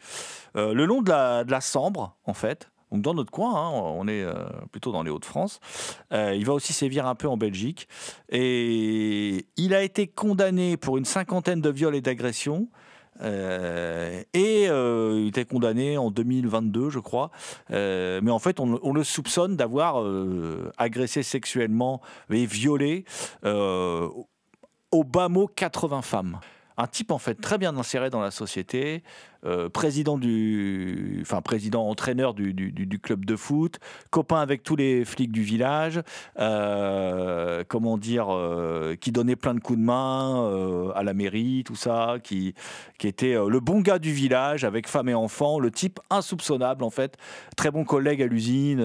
[0.55, 2.69] euh, le long de la, de la Sambre, en fait.
[2.91, 4.33] Donc dans notre coin, hein, on est euh,
[4.71, 5.59] plutôt dans les Hauts-de-France.
[6.11, 7.87] Euh, il va aussi sévir un peu en Belgique.
[8.29, 12.67] Et il a été condamné pour une cinquantaine de viols et d'agressions.
[13.21, 17.31] Euh, et il était condamné en 2022, je crois.
[17.69, 20.03] Mais en fait, on, on le soupçonne d'avoir
[20.77, 23.05] agressé sexuellement et violé
[23.43, 26.39] au bas mot 80 femmes.
[26.77, 29.03] Un type en fait très bien inséré dans la société,
[29.43, 33.79] euh, président du, enfin président entraîneur du, club de foot,
[34.11, 36.01] copain avec tous les flics du village,
[36.39, 41.75] euh, comment dire, euh, qui donnait plein de coups de main à la mairie, tout
[41.75, 42.53] ça, qui,
[42.99, 46.89] qui était le bon gars du village avec femme et enfant, le type insoupçonnable en
[46.89, 47.17] fait,
[47.57, 48.83] très bon collègue à l'usine,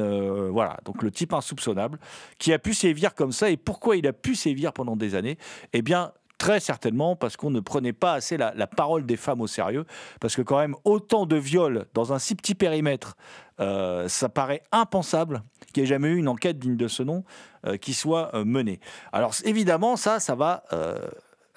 [0.49, 1.99] voilà, donc le type insoupçonnable
[2.39, 3.51] qui a pu sévir comme ça.
[3.51, 5.37] Et pourquoi il a pu sévir pendant des années?
[5.73, 9.47] Eh bien, très certainement parce qu'on ne prenait pas assez la, parole des femmes au
[9.47, 9.85] sérieux,
[10.21, 13.17] parce que quand même autant de viols dans un si petit périmètre,
[13.61, 17.25] euh, ça paraît impensable qu'il n'y ait jamais eu une enquête digne de ce nom
[17.67, 18.81] euh, qui soit euh, menée.
[19.13, 20.65] Alors évidemment, ça, ça va...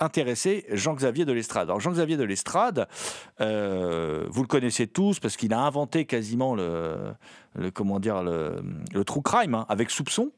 [0.01, 1.67] intéresser Jean-Xavier de l'Estrade.
[1.67, 2.87] Alors Jean-Xavier de l'Estrade,
[3.37, 7.15] vous le connaissez tous parce qu'il a inventé quasiment le,
[7.73, 10.31] comment dire le true crime hein, avec Soupçon.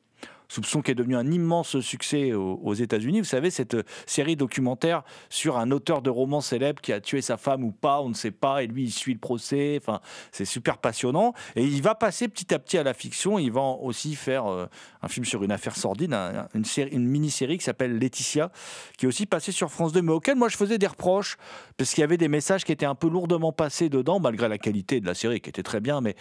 [0.51, 3.19] Soupçon qui est devenu un immense succès aux, aux États-Unis.
[3.19, 7.21] Vous savez, cette euh, série documentaire sur un auteur de roman célèbre qui a tué
[7.21, 9.77] sa femme ou pas, on ne sait pas, et lui, il suit le procès.
[9.81, 10.01] Enfin,
[10.33, 11.33] c'est super passionnant.
[11.55, 13.39] Et il va passer petit à petit à la fiction.
[13.39, 14.65] Il va aussi faire euh,
[15.01, 18.51] un film sur une affaire sordide, un- une, une mini-série qui s'appelle Laetitia,
[18.97, 21.37] qui est aussi passée sur France 2, mais auquel moi je faisais des reproches,
[21.77, 24.57] parce qu'il y avait des messages qui étaient un peu lourdement passés dedans, malgré la
[24.57, 26.15] qualité de la série, qui était très bien, mais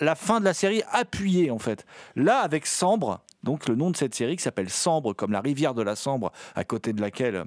[0.00, 1.86] la fin de la série appuyée, en fait.
[2.16, 5.72] Là, avec Sambre, donc le nom de cette série qui s'appelle Sambre, comme la rivière
[5.72, 7.44] de la Sambre, à côté de laquelle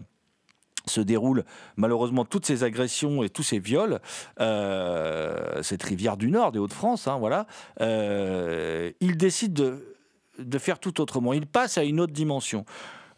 [0.86, 1.44] se déroulent
[1.76, 4.00] malheureusement toutes ces agressions et tous ces viols,
[4.40, 7.48] euh, cette rivière du Nord des Hauts-de-France, hein, voilà,
[7.82, 11.34] euh, il décide de, faire tout autrement.
[11.34, 12.64] Il passe à une autre dimension.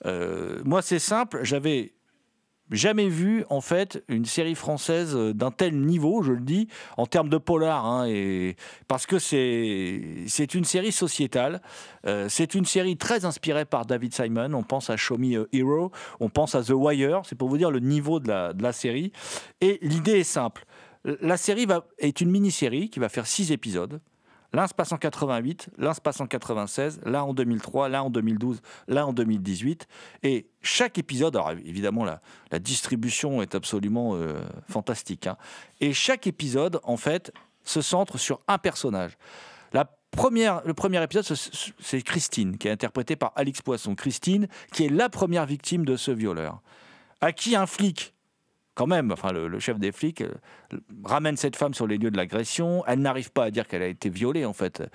[0.08, 1.94] Euh, moi, c'est simple, j'avais
[2.72, 7.06] jamais vu en fait une série française euh, d'un tel niveau, je le dis, en
[7.06, 8.56] termes de polar, hein, et
[8.88, 11.62] parce que c'est c'est une série sociétale,
[12.06, 14.54] Euh, c'est une série très inspirée par David Simon.
[14.54, 17.58] On pense à Show Me a Hero, on pense à The Wire, c'est pour vous
[17.58, 19.12] dire le niveau de la, de la série.
[19.60, 20.66] Et l'idée est simple.
[21.04, 24.00] La série va, est une mini-série qui va faire six épisodes.
[24.58, 28.10] L'un se passe en 88, l'un se passe en 96, l'un en 2003, l'un en
[28.10, 29.88] 2012, l'un en 2018.
[30.24, 35.28] Et chaque épisode, alors évidemment, la, la distribution est absolument euh, fantastique.
[35.28, 35.38] hein.
[35.80, 37.32] Et chaque épisode, en fait,
[37.64, 39.12] se centre sur un personnage.
[39.74, 43.94] La première, le premier épisode, ce- c'est Christine, qui est interprétée par Alix Poisson.
[43.94, 46.62] Christine, qui est la première victime de ce violeur.
[47.22, 47.68] À qui un
[48.78, 50.30] quand même, enfin le, chef des flics euh,
[51.04, 52.84] ramène cette femme sur les lieux de l'agression.
[52.86, 54.82] Elle n'arrive pas à dire qu'elle a été violée en fait.
[54.82, 54.86] Euh,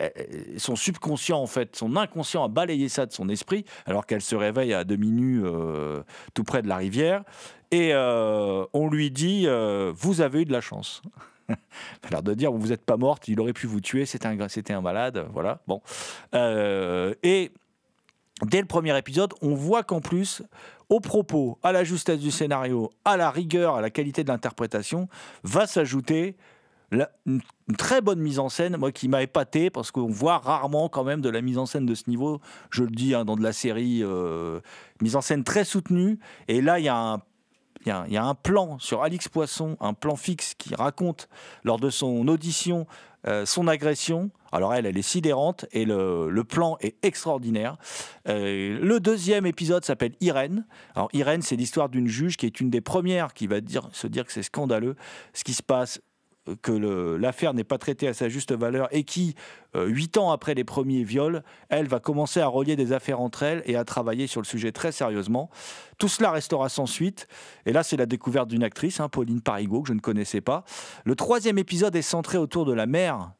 [0.00, 0.08] euh,
[0.56, 4.36] Son subconscient en fait, son inconscient a balayé ça de son esprit, alors qu'elle se
[4.36, 7.24] réveille à demi nue euh, tout près de la rivière.
[7.72, 9.48] Et on lui dit
[9.94, 11.02] vous avez eu de la chance.
[12.10, 14.80] L'air de dire vous n'êtes pas morte, il aurait pu vous tuer, c'était un, un
[14.80, 15.60] malade, voilà.
[15.66, 15.80] Bon,
[16.34, 17.50] et
[18.44, 20.42] dès le premier épisode, on voit qu'en plus,
[20.88, 25.08] au propos, à la justesse du scénario, à la rigueur, à la qualité de l'interprétation,
[25.42, 26.36] va s'ajouter
[27.24, 27.40] une,
[27.78, 31.22] très bonne mise en scène, moi qui m'a épaté, parce qu'on voit rarement quand même
[31.22, 32.40] de la mise en scène de ce niveau,
[32.70, 34.60] je le dis, hein, dans de la série, euh,
[35.00, 36.18] mise en scène très soutenue,
[36.48, 37.22] et là il y a un
[37.84, 41.28] il y a un plan sur Alix Poisson, un plan fixe qui raconte
[41.64, 42.86] lors de son audition
[43.26, 44.30] euh, son agression.
[44.52, 47.76] Alors elle, elle est sidérante et le, le plan est extraordinaire.
[48.28, 50.66] Euh, le deuxième épisode s'appelle Irène.
[50.94, 54.06] Alors Irène, c'est l'histoire d'une juge qui est une des premières qui va dire, se
[54.06, 54.96] dire que c'est scandaleux
[55.32, 56.00] ce qui se passe
[56.48, 56.72] euh, que
[57.16, 59.34] l'affaire n'est pas traitée à sa juste valeur et qui,
[59.76, 63.42] euh, huit ans après les premiers viols, elle va commencer à relier des affaires entre
[63.44, 65.50] elles et à travailler sur le sujet très sérieusement.
[65.98, 67.28] Tout cela restera sans suite.
[67.64, 70.64] Et là, c'est la découverte d'une actrice, hein, Pauline Parigot, que je ne connaissais pas.
[71.04, 73.32] Le troisième épisode est centré autour de la mère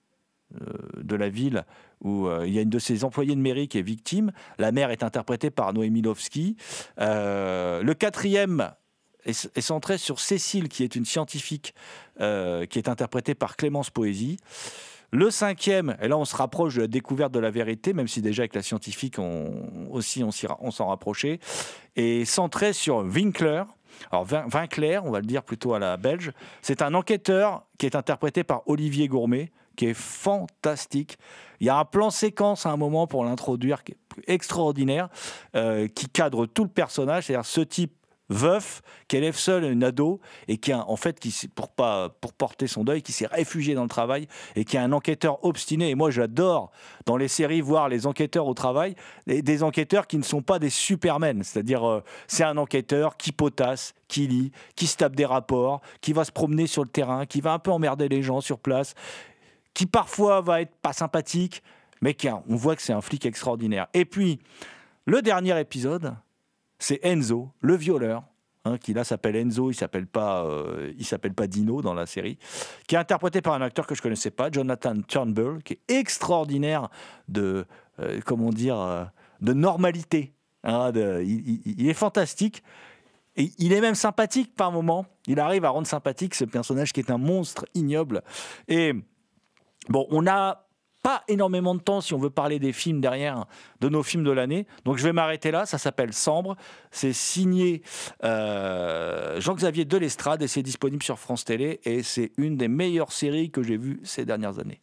[1.02, 1.64] de la ville
[2.02, 4.32] où euh, il y a une de ses employées de mairie qui est victime.
[4.58, 6.56] La mère est interprétée par Noémie Lovski.
[7.00, 8.72] Euh, le quatrième
[9.24, 11.74] est, centré sur Cécile, qui est une scientifique,
[12.20, 14.38] euh, qui est interprétée par Clémence Poésie.
[15.14, 18.22] Le cinquième, et là on se rapproche de la découverte de la vérité, même si
[18.22, 21.38] déjà avec la scientifique on, aussi on s'en rapprochait,
[21.96, 23.64] est centré sur Winkler.
[24.10, 26.32] Alors Winkler, on va le dire plutôt à la belge,
[26.62, 31.18] c'est un enquêteur qui est interprété par Olivier Gourmet, qui est fantastique.
[31.60, 33.96] Il y a un plan séquence à un moment pour l'introduire qui est
[34.26, 35.08] extraordinaire,
[35.54, 37.92] euh, qui cadre tout le personnage, c'est-à-dire ce type
[38.32, 42.32] veuf qui élève seul une ado et qui a en fait qui pour pas pour
[42.32, 45.90] porter son deuil qui s'est réfugié dans le travail et qui est un enquêteur obstiné.
[45.90, 46.70] Et moi j'adore
[47.06, 48.94] dans les séries voir les enquêteurs au travail
[49.26, 51.42] des enquêteurs qui ne sont pas des supermen.
[51.44, 56.12] C'est-à-dire euh, c'est un enquêteur qui potasse qui lit qui se tape des rapports qui
[56.12, 58.94] va se promener sur le terrain qui va un peu emmerder les gens sur place
[59.74, 61.62] qui parfois va être pas sympathique
[62.00, 64.38] mais qui on voit que c'est un flic extraordinaire et puis
[65.06, 66.14] le dernier épisode
[66.78, 68.24] c'est Enzo, le violeur,
[68.64, 72.06] hein, qui là s'appelle Enzo, il s'appelle pas, euh, il s'appelle pas Dino dans la
[72.06, 72.38] série,
[72.88, 76.88] qui est interprété par un acteur que je connaissais pas, Jonathan Turnbull, qui est extraordinaire
[77.28, 77.66] de,
[78.00, 79.04] euh, comment dire, euh,
[79.40, 80.32] de normalité.
[80.64, 82.64] hein, il, il- est fantastique.
[83.36, 85.06] Et il est même sympathique par moments.
[85.28, 88.22] Il arrive à rendre sympathique ce personnage qui est un monstre ignoble.
[88.66, 88.92] Et
[89.88, 90.66] bon, on n'a
[91.02, 93.46] pas énormément de temps si on veut parler des films derrière,
[93.80, 94.66] de nos films de l'année.
[94.84, 95.66] Donc je vais m'arrêter là.
[95.66, 96.56] Ça s'appelle Sambre.
[96.90, 97.82] C'est signé
[98.22, 101.80] euh, Jean-Xavier Delestrade et c'est disponible sur France Télé.
[101.84, 104.80] Et c'est une des meilleures séries que j'ai vues ces dernières années.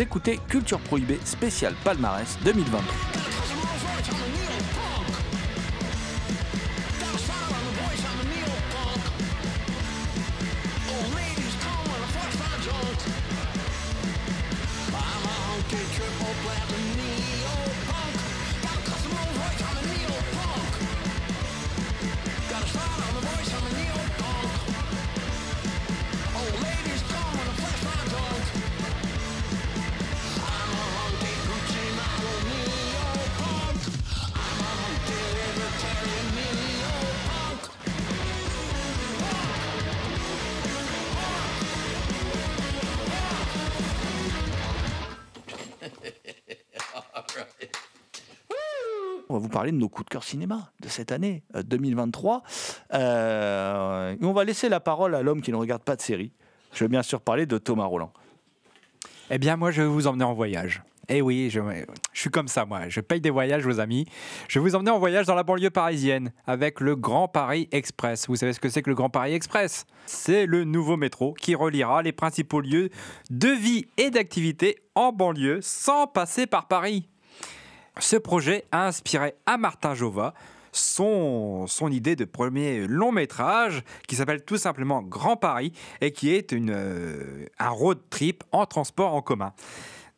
[0.00, 3.07] Écoutez Culture Prohibée spécial palmarès 2023.
[49.58, 52.44] Parler de nos coups de cœur cinéma de cette année euh, 2023.
[52.94, 56.30] Euh, et on va laisser la parole à l'homme qui ne regarde pas de série.
[56.72, 58.12] Je vais bien sûr parler de Thomas Roland.
[59.30, 60.80] Eh bien, moi, je vais vous emmener en voyage.
[61.08, 61.60] Eh oui, je,
[62.12, 62.88] suis comme ça, moi.
[62.88, 64.06] Je paye des voyages, vos amis.
[64.46, 68.28] Je vais vous emmener en voyage dans la banlieue parisienne avec le Grand Paris Express.
[68.28, 69.86] Vous savez ce que c'est que le Grand Paris Express?
[70.06, 72.90] C'est le nouveau métro qui reliera les principaux lieux
[73.30, 77.08] de vie et d'activité en banlieue sans passer par Paris.
[77.98, 80.32] Ce projet a inspiré à Martin Jova
[80.70, 86.30] son, son idée de premier long métrage qui s'appelle tout simplement Grand Paris et qui
[86.30, 89.52] est euh, un road trip en transport en commun.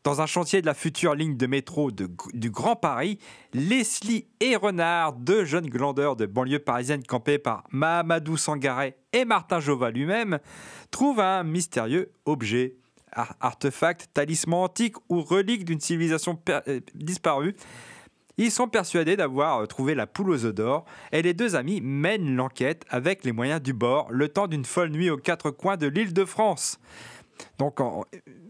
[0.05, 3.19] Dans un chantier de la future ligne de métro du Grand Paris,
[3.53, 9.61] Leslie et Renard, deux jeunes glandeurs de banlieue parisienne campés par Mahamadou Sangaré et Martin
[9.61, 10.39] Jova lui-même,
[10.91, 12.77] trouvent un mystérieux objet,
[13.13, 17.55] ar- artefact, talisman antique ou relique d'une civilisation euh, disparue.
[18.37, 21.81] Ils sont persuadés d'avoir euh, trouvé la poule aux œufs d'or et les deux amis
[21.83, 25.77] mènent l'enquête avec les moyens du bord le temps d'une folle nuit aux quatre coins
[25.77, 26.79] de l'île de France.
[27.59, 27.79] Donc,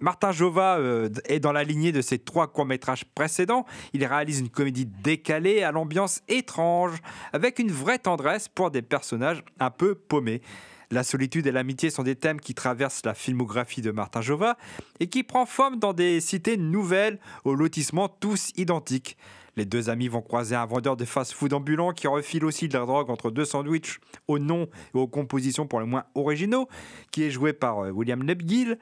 [0.01, 3.65] Martin Jova euh, est dans la lignée de ses trois courts-métrages précédents.
[3.93, 6.99] Il réalise une comédie décalée à l'ambiance étrange,
[7.33, 10.43] avec une vraie tendresse pour des personnages un peu paumés.
[10.93, 14.57] La solitude et l'amitié sont des thèmes qui traversent la filmographie de Martin Jova
[14.99, 19.17] et qui prend forme dans des cités nouvelles aux lotissements tous identiques.
[19.55, 22.85] Les deux amis vont croiser un vendeur de fast-food ambulant qui refile aussi de la
[22.87, 26.67] drogue entre deux sandwichs aux noms et aux compositions pour le moins originaux,
[27.13, 28.77] qui est joué par euh, William Lebguil.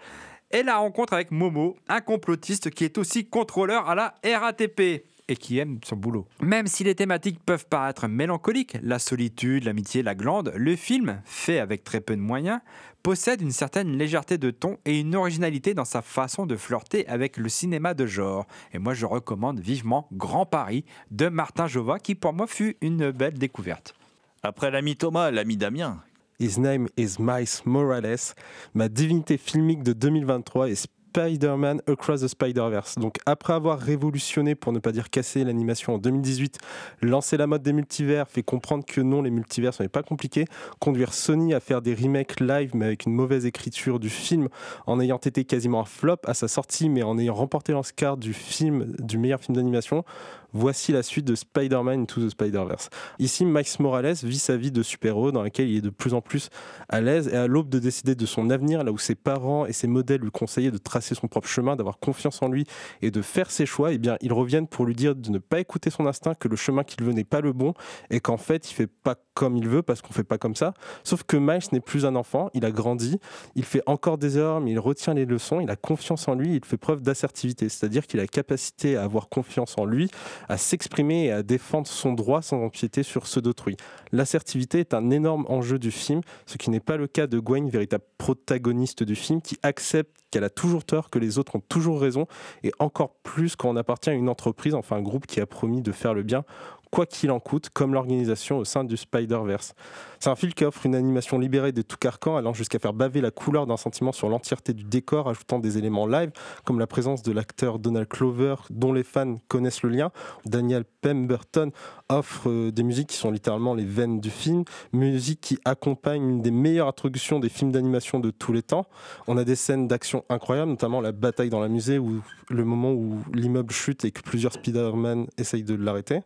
[0.50, 5.36] Et la rencontre avec Momo, un complotiste qui est aussi contrôleur à la RATP et
[5.36, 6.26] qui aime son boulot.
[6.42, 11.58] Même si les thématiques peuvent paraître mélancoliques, la solitude, l'amitié, la glande, le film, fait
[11.58, 12.60] avec très peu de moyens,
[13.02, 17.36] possède une certaine légèreté de ton et une originalité dans sa façon de flirter avec
[17.36, 18.46] le cinéma de genre.
[18.72, 23.10] Et moi, je recommande vivement Grand Paris de Martin Jova, qui pour moi fut une
[23.10, 23.94] belle découverte.
[24.42, 26.02] Après l'ami Thomas, l'ami Damien.
[26.40, 28.34] His name is Miles Morales.
[28.74, 32.96] Ma divinité filmique de 2023 est Spider-Man Across the Spider-Verse.
[32.96, 36.58] Donc après avoir révolutionné, pour ne pas dire cassé l'animation en 2018,
[37.02, 40.44] lancé la mode des multivers, fait comprendre que non, les multivers ce n'est pas compliqué,
[40.80, 44.48] conduire Sony à faire des remakes live mais avec une mauvaise écriture du film,
[44.86, 48.34] en ayant été quasiment un flop à sa sortie mais en ayant remporté l'Oscar du
[48.34, 50.04] film du meilleur film d'animation,
[50.52, 52.90] voici la suite de Spider-Man Into the Spider-Verse.
[53.18, 56.20] Ici, Miles Morales vit sa vie de super-héros dans laquelle il est de plus en
[56.20, 56.50] plus
[56.88, 59.72] à l'aise et à l'aube de décider de son avenir, là où ses parents et
[59.72, 62.64] ses modèles lui conseillaient de tracer son propre chemin, d'avoir confiance en lui
[63.02, 65.60] et de faire ses choix, eh bien, ils reviennent pour lui dire de ne pas
[65.60, 67.74] écouter son instinct, que le chemin qu'il veut n'est pas le bon
[68.10, 70.74] et qu'en fait, il fait pas comme il veut parce qu'on fait pas comme ça.
[71.04, 73.20] Sauf que Miles n'est plus un enfant, il a grandi,
[73.54, 76.56] il fait encore des erreurs, mais il retient les leçons, il a confiance en lui,
[76.56, 80.10] il fait preuve d'assertivité, c'est-à-dire qu'il a la capacité à avoir confiance en lui,
[80.48, 83.76] à s'exprimer et à défendre son droit sans empiéter sur ceux d'autrui.
[84.10, 87.70] L'assertivité est un énorme enjeu du film, ce qui n'est pas le cas de Gwen,
[87.70, 92.00] véritable protagoniste du film, qui accepte qu'elle a toujours tort, que les autres ont toujours
[92.00, 92.26] raison,
[92.62, 95.80] et encore plus quand on appartient à une entreprise, enfin un groupe qui a promis
[95.80, 96.44] de faire le bien
[96.90, 99.74] quoi qu'il en coûte, comme l'organisation au sein du Spider-Verse.
[100.20, 103.20] C'est un film qui offre une animation libérée des tout carcans, allant jusqu'à faire baver
[103.20, 106.30] la couleur d'un sentiment sur l'entièreté du décor, ajoutant des éléments live,
[106.64, 110.10] comme la présence de l'acteur Donald Clover, dont les fans connaissent le lien.
[110.44, 111.70] Daniel Pemberton
[112.08, 116.42] offre euh, des musiques qui sont littéralement les veines du film, musique qui accompagne une
[116.42, 118.86] des meilleures introductions des films d'animation de tous les temps.
[119.26, 122.92] On a des scènes d'action incroyables, notamment la bataille dans la musée, où le moment
[122.92, 126.22] où l'immeuble chute et que plusieurs Spider-Man essayent de l'arrêter.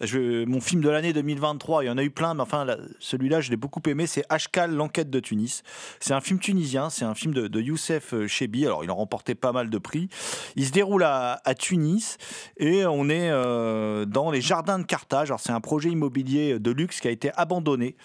[0.00, 3.40] Mon film de l'année 2023, il y en a eu plein, mais enfin là, celui-là
[3.40, 5.62] je l'ai beaucoup aimé, c'est Ashkal, l'enquête de Tunis.
[6.00, 9.34] C'est un film tunisien, c'est un film de, Youssef euh, Chebbi, alors il a remporté
[9.34, 10.08] pas mal de prix.
[10.56, 12.18] Il se déroule à, Tunis
[12.56, 15.30] et on est euh, dans les jardins de Carthage.
[15.30, 17.96] Alors c'est un projet immobilier de luxe qui a été abandonné.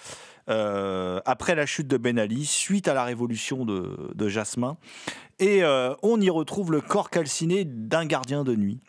[0.50, 4.78] euh, après la chute de Ben Ali, suite à la révolution de, Jasmin.
[5.40, 5.64] Et
[6.04, 8.80] on y retrouve le corps calciné d'un gardien de nuit.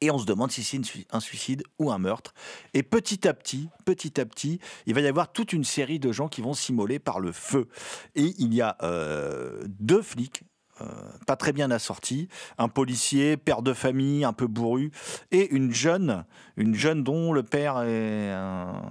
[0.00, 0.80] Et on se demande si c'est
[1.10, 2.34] un suicide ou un meurtre.
[2.74, 6.12] Et petit à petit, petit à petit, il va y avoir toute une série de
[6.12, 7.68] gens qui vont s'immoler par le feu.
[8.14, 10.42] Et il y a euh, deux flics.
[10.80, 10.84] Euh,
[11.26, 14.90] pas très bien assortis, un policier, père de famille, un peu bourru,
[15.30, 16.24] et une jeune,
[16.56, 18.82] une jeune dont le père est un,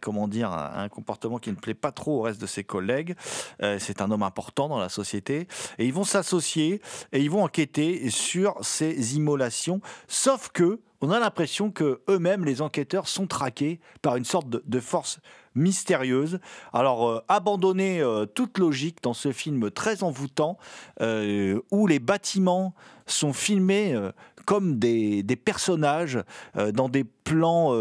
[0.00, 0.50] comment dire,
[0.90, 3.14] comportement qui ne plaît pas trop au reste de ses collègues.
[3.62, 5.46] Euh, c'est un homme important dans la société,
[5.78, 6.80] et ils vont s'associer
[7.12, 9.80] et ils vont enquêter sur ces immolations.
[10.08, 14.80] Sauf que on a l'impression que eux-mêmes, les enquêteurs, sont traqués par une sorte de,
[14.80, 15.20] force
[15.54, 16.40] mystérieuse.
[16.72, 20.58] Alors, euh, abandonner euh, toute logique dans ce film très envoûtant,
[21.00, 22.74] euh, où les bâtiments
[23.06, 23.96] sont filmés
[24.46, 26.18] comme des, des personnages
[26.74, 27.72] dans des plans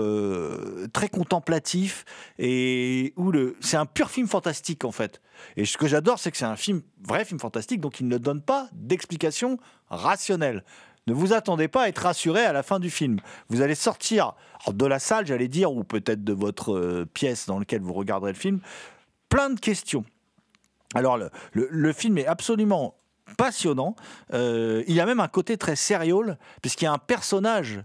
[0.93, 2.05] très contemplatifs
[2.37, 5.19] et où le c'est un pur film fantastique en fait.
[5.57, 8.19] Et ce que j'adore, c'est que c'est un film vrai film fantastique, donc il ne
[8.19, 9.57] donne pas d'explication
[9.89, 10.63] rationnelle.
[11.07, 13.19] Ne vous attendez pas à être rassuré à la fin du film.
[13.49, 14.33] Vous allez sortir
[14.67, 18.31] de la salle, j'allais dire, ou peut-être de votre euh, pièce dans laquelle vous regarderez
[18.31, 18.59] le film,
[19.29, 20.03] plein de questions.
[20.95, 21.19] Alors,
[21.51, 22.95] le film est absolument
[23.37, 23.95] passionnant.
[24.33, 27.81] Euh, il y a même un côté très sérieux, puisqu'il y a un personnage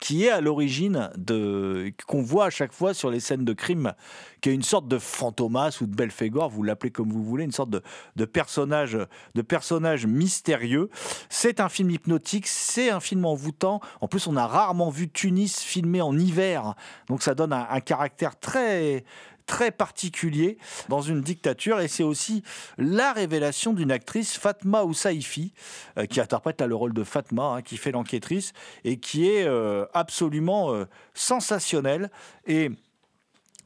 [0.00, 3.92] qui est à l'origine de qu'on voit à chaque fois sur les scènes de crime,
[4.40, 7.52] qui est une sorte de fantomas ou de Belphégor, vous l'appelez comme vous voulez, une
[7.52, 7.82] sorte de,
[8.16, 8.98] de personnage,
[9.34, 10.90] de personnage mystérieux.
[11.28, 13.80] C'est un film hypnotique, c'est un film envoûtant.
[14.00, 16.74] En plus, on a rarement vu Tunis filmé en hiver,
[17.08, 19.04] donc ça donne un, un caractère très
[19.46, 21.80] très particulier dans une dictature.
[21.80, 22.42] Et c'est aussi
[22.78, 25.52] la révélation d'une actrice Fatma Oussaifi
[25.98, 28.52] euh, qui interprète le rôle de Fatma hein, qui fait l'enquêtrice
[28.84, 30.84] et qui est euh, absolument euh,
[31.14, 32.10] sensationnelle.
[32.46, 32.70] Et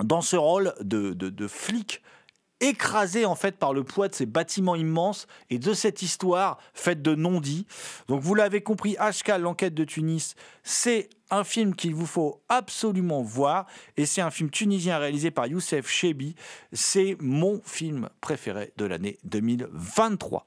[0.03, 2.03] dans ce rôle de, de, de flic
[2.61, 7.03] écrasé en fait par le poids de ces bâtiments immenses et de cette histoire faite
[7.03, 7.67] de non-dits.
[8.09, 13.23] Donc vous l'avez compris, HK, l'enquête de Tunis, c'est un film qu'il vous faut absolument
[13.23, 16.35] voir et c'est un film tunisien réalisé par Youssef Chebbi.
[16.73, 20.47] C'est mon film préféré de l'année 2023.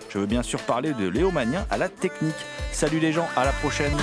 [0.13, 2.35] Je veux bien sûr parler de Léo Magnien à la technique.
[2.73, 3.93] Salut les gens, à la prochaine.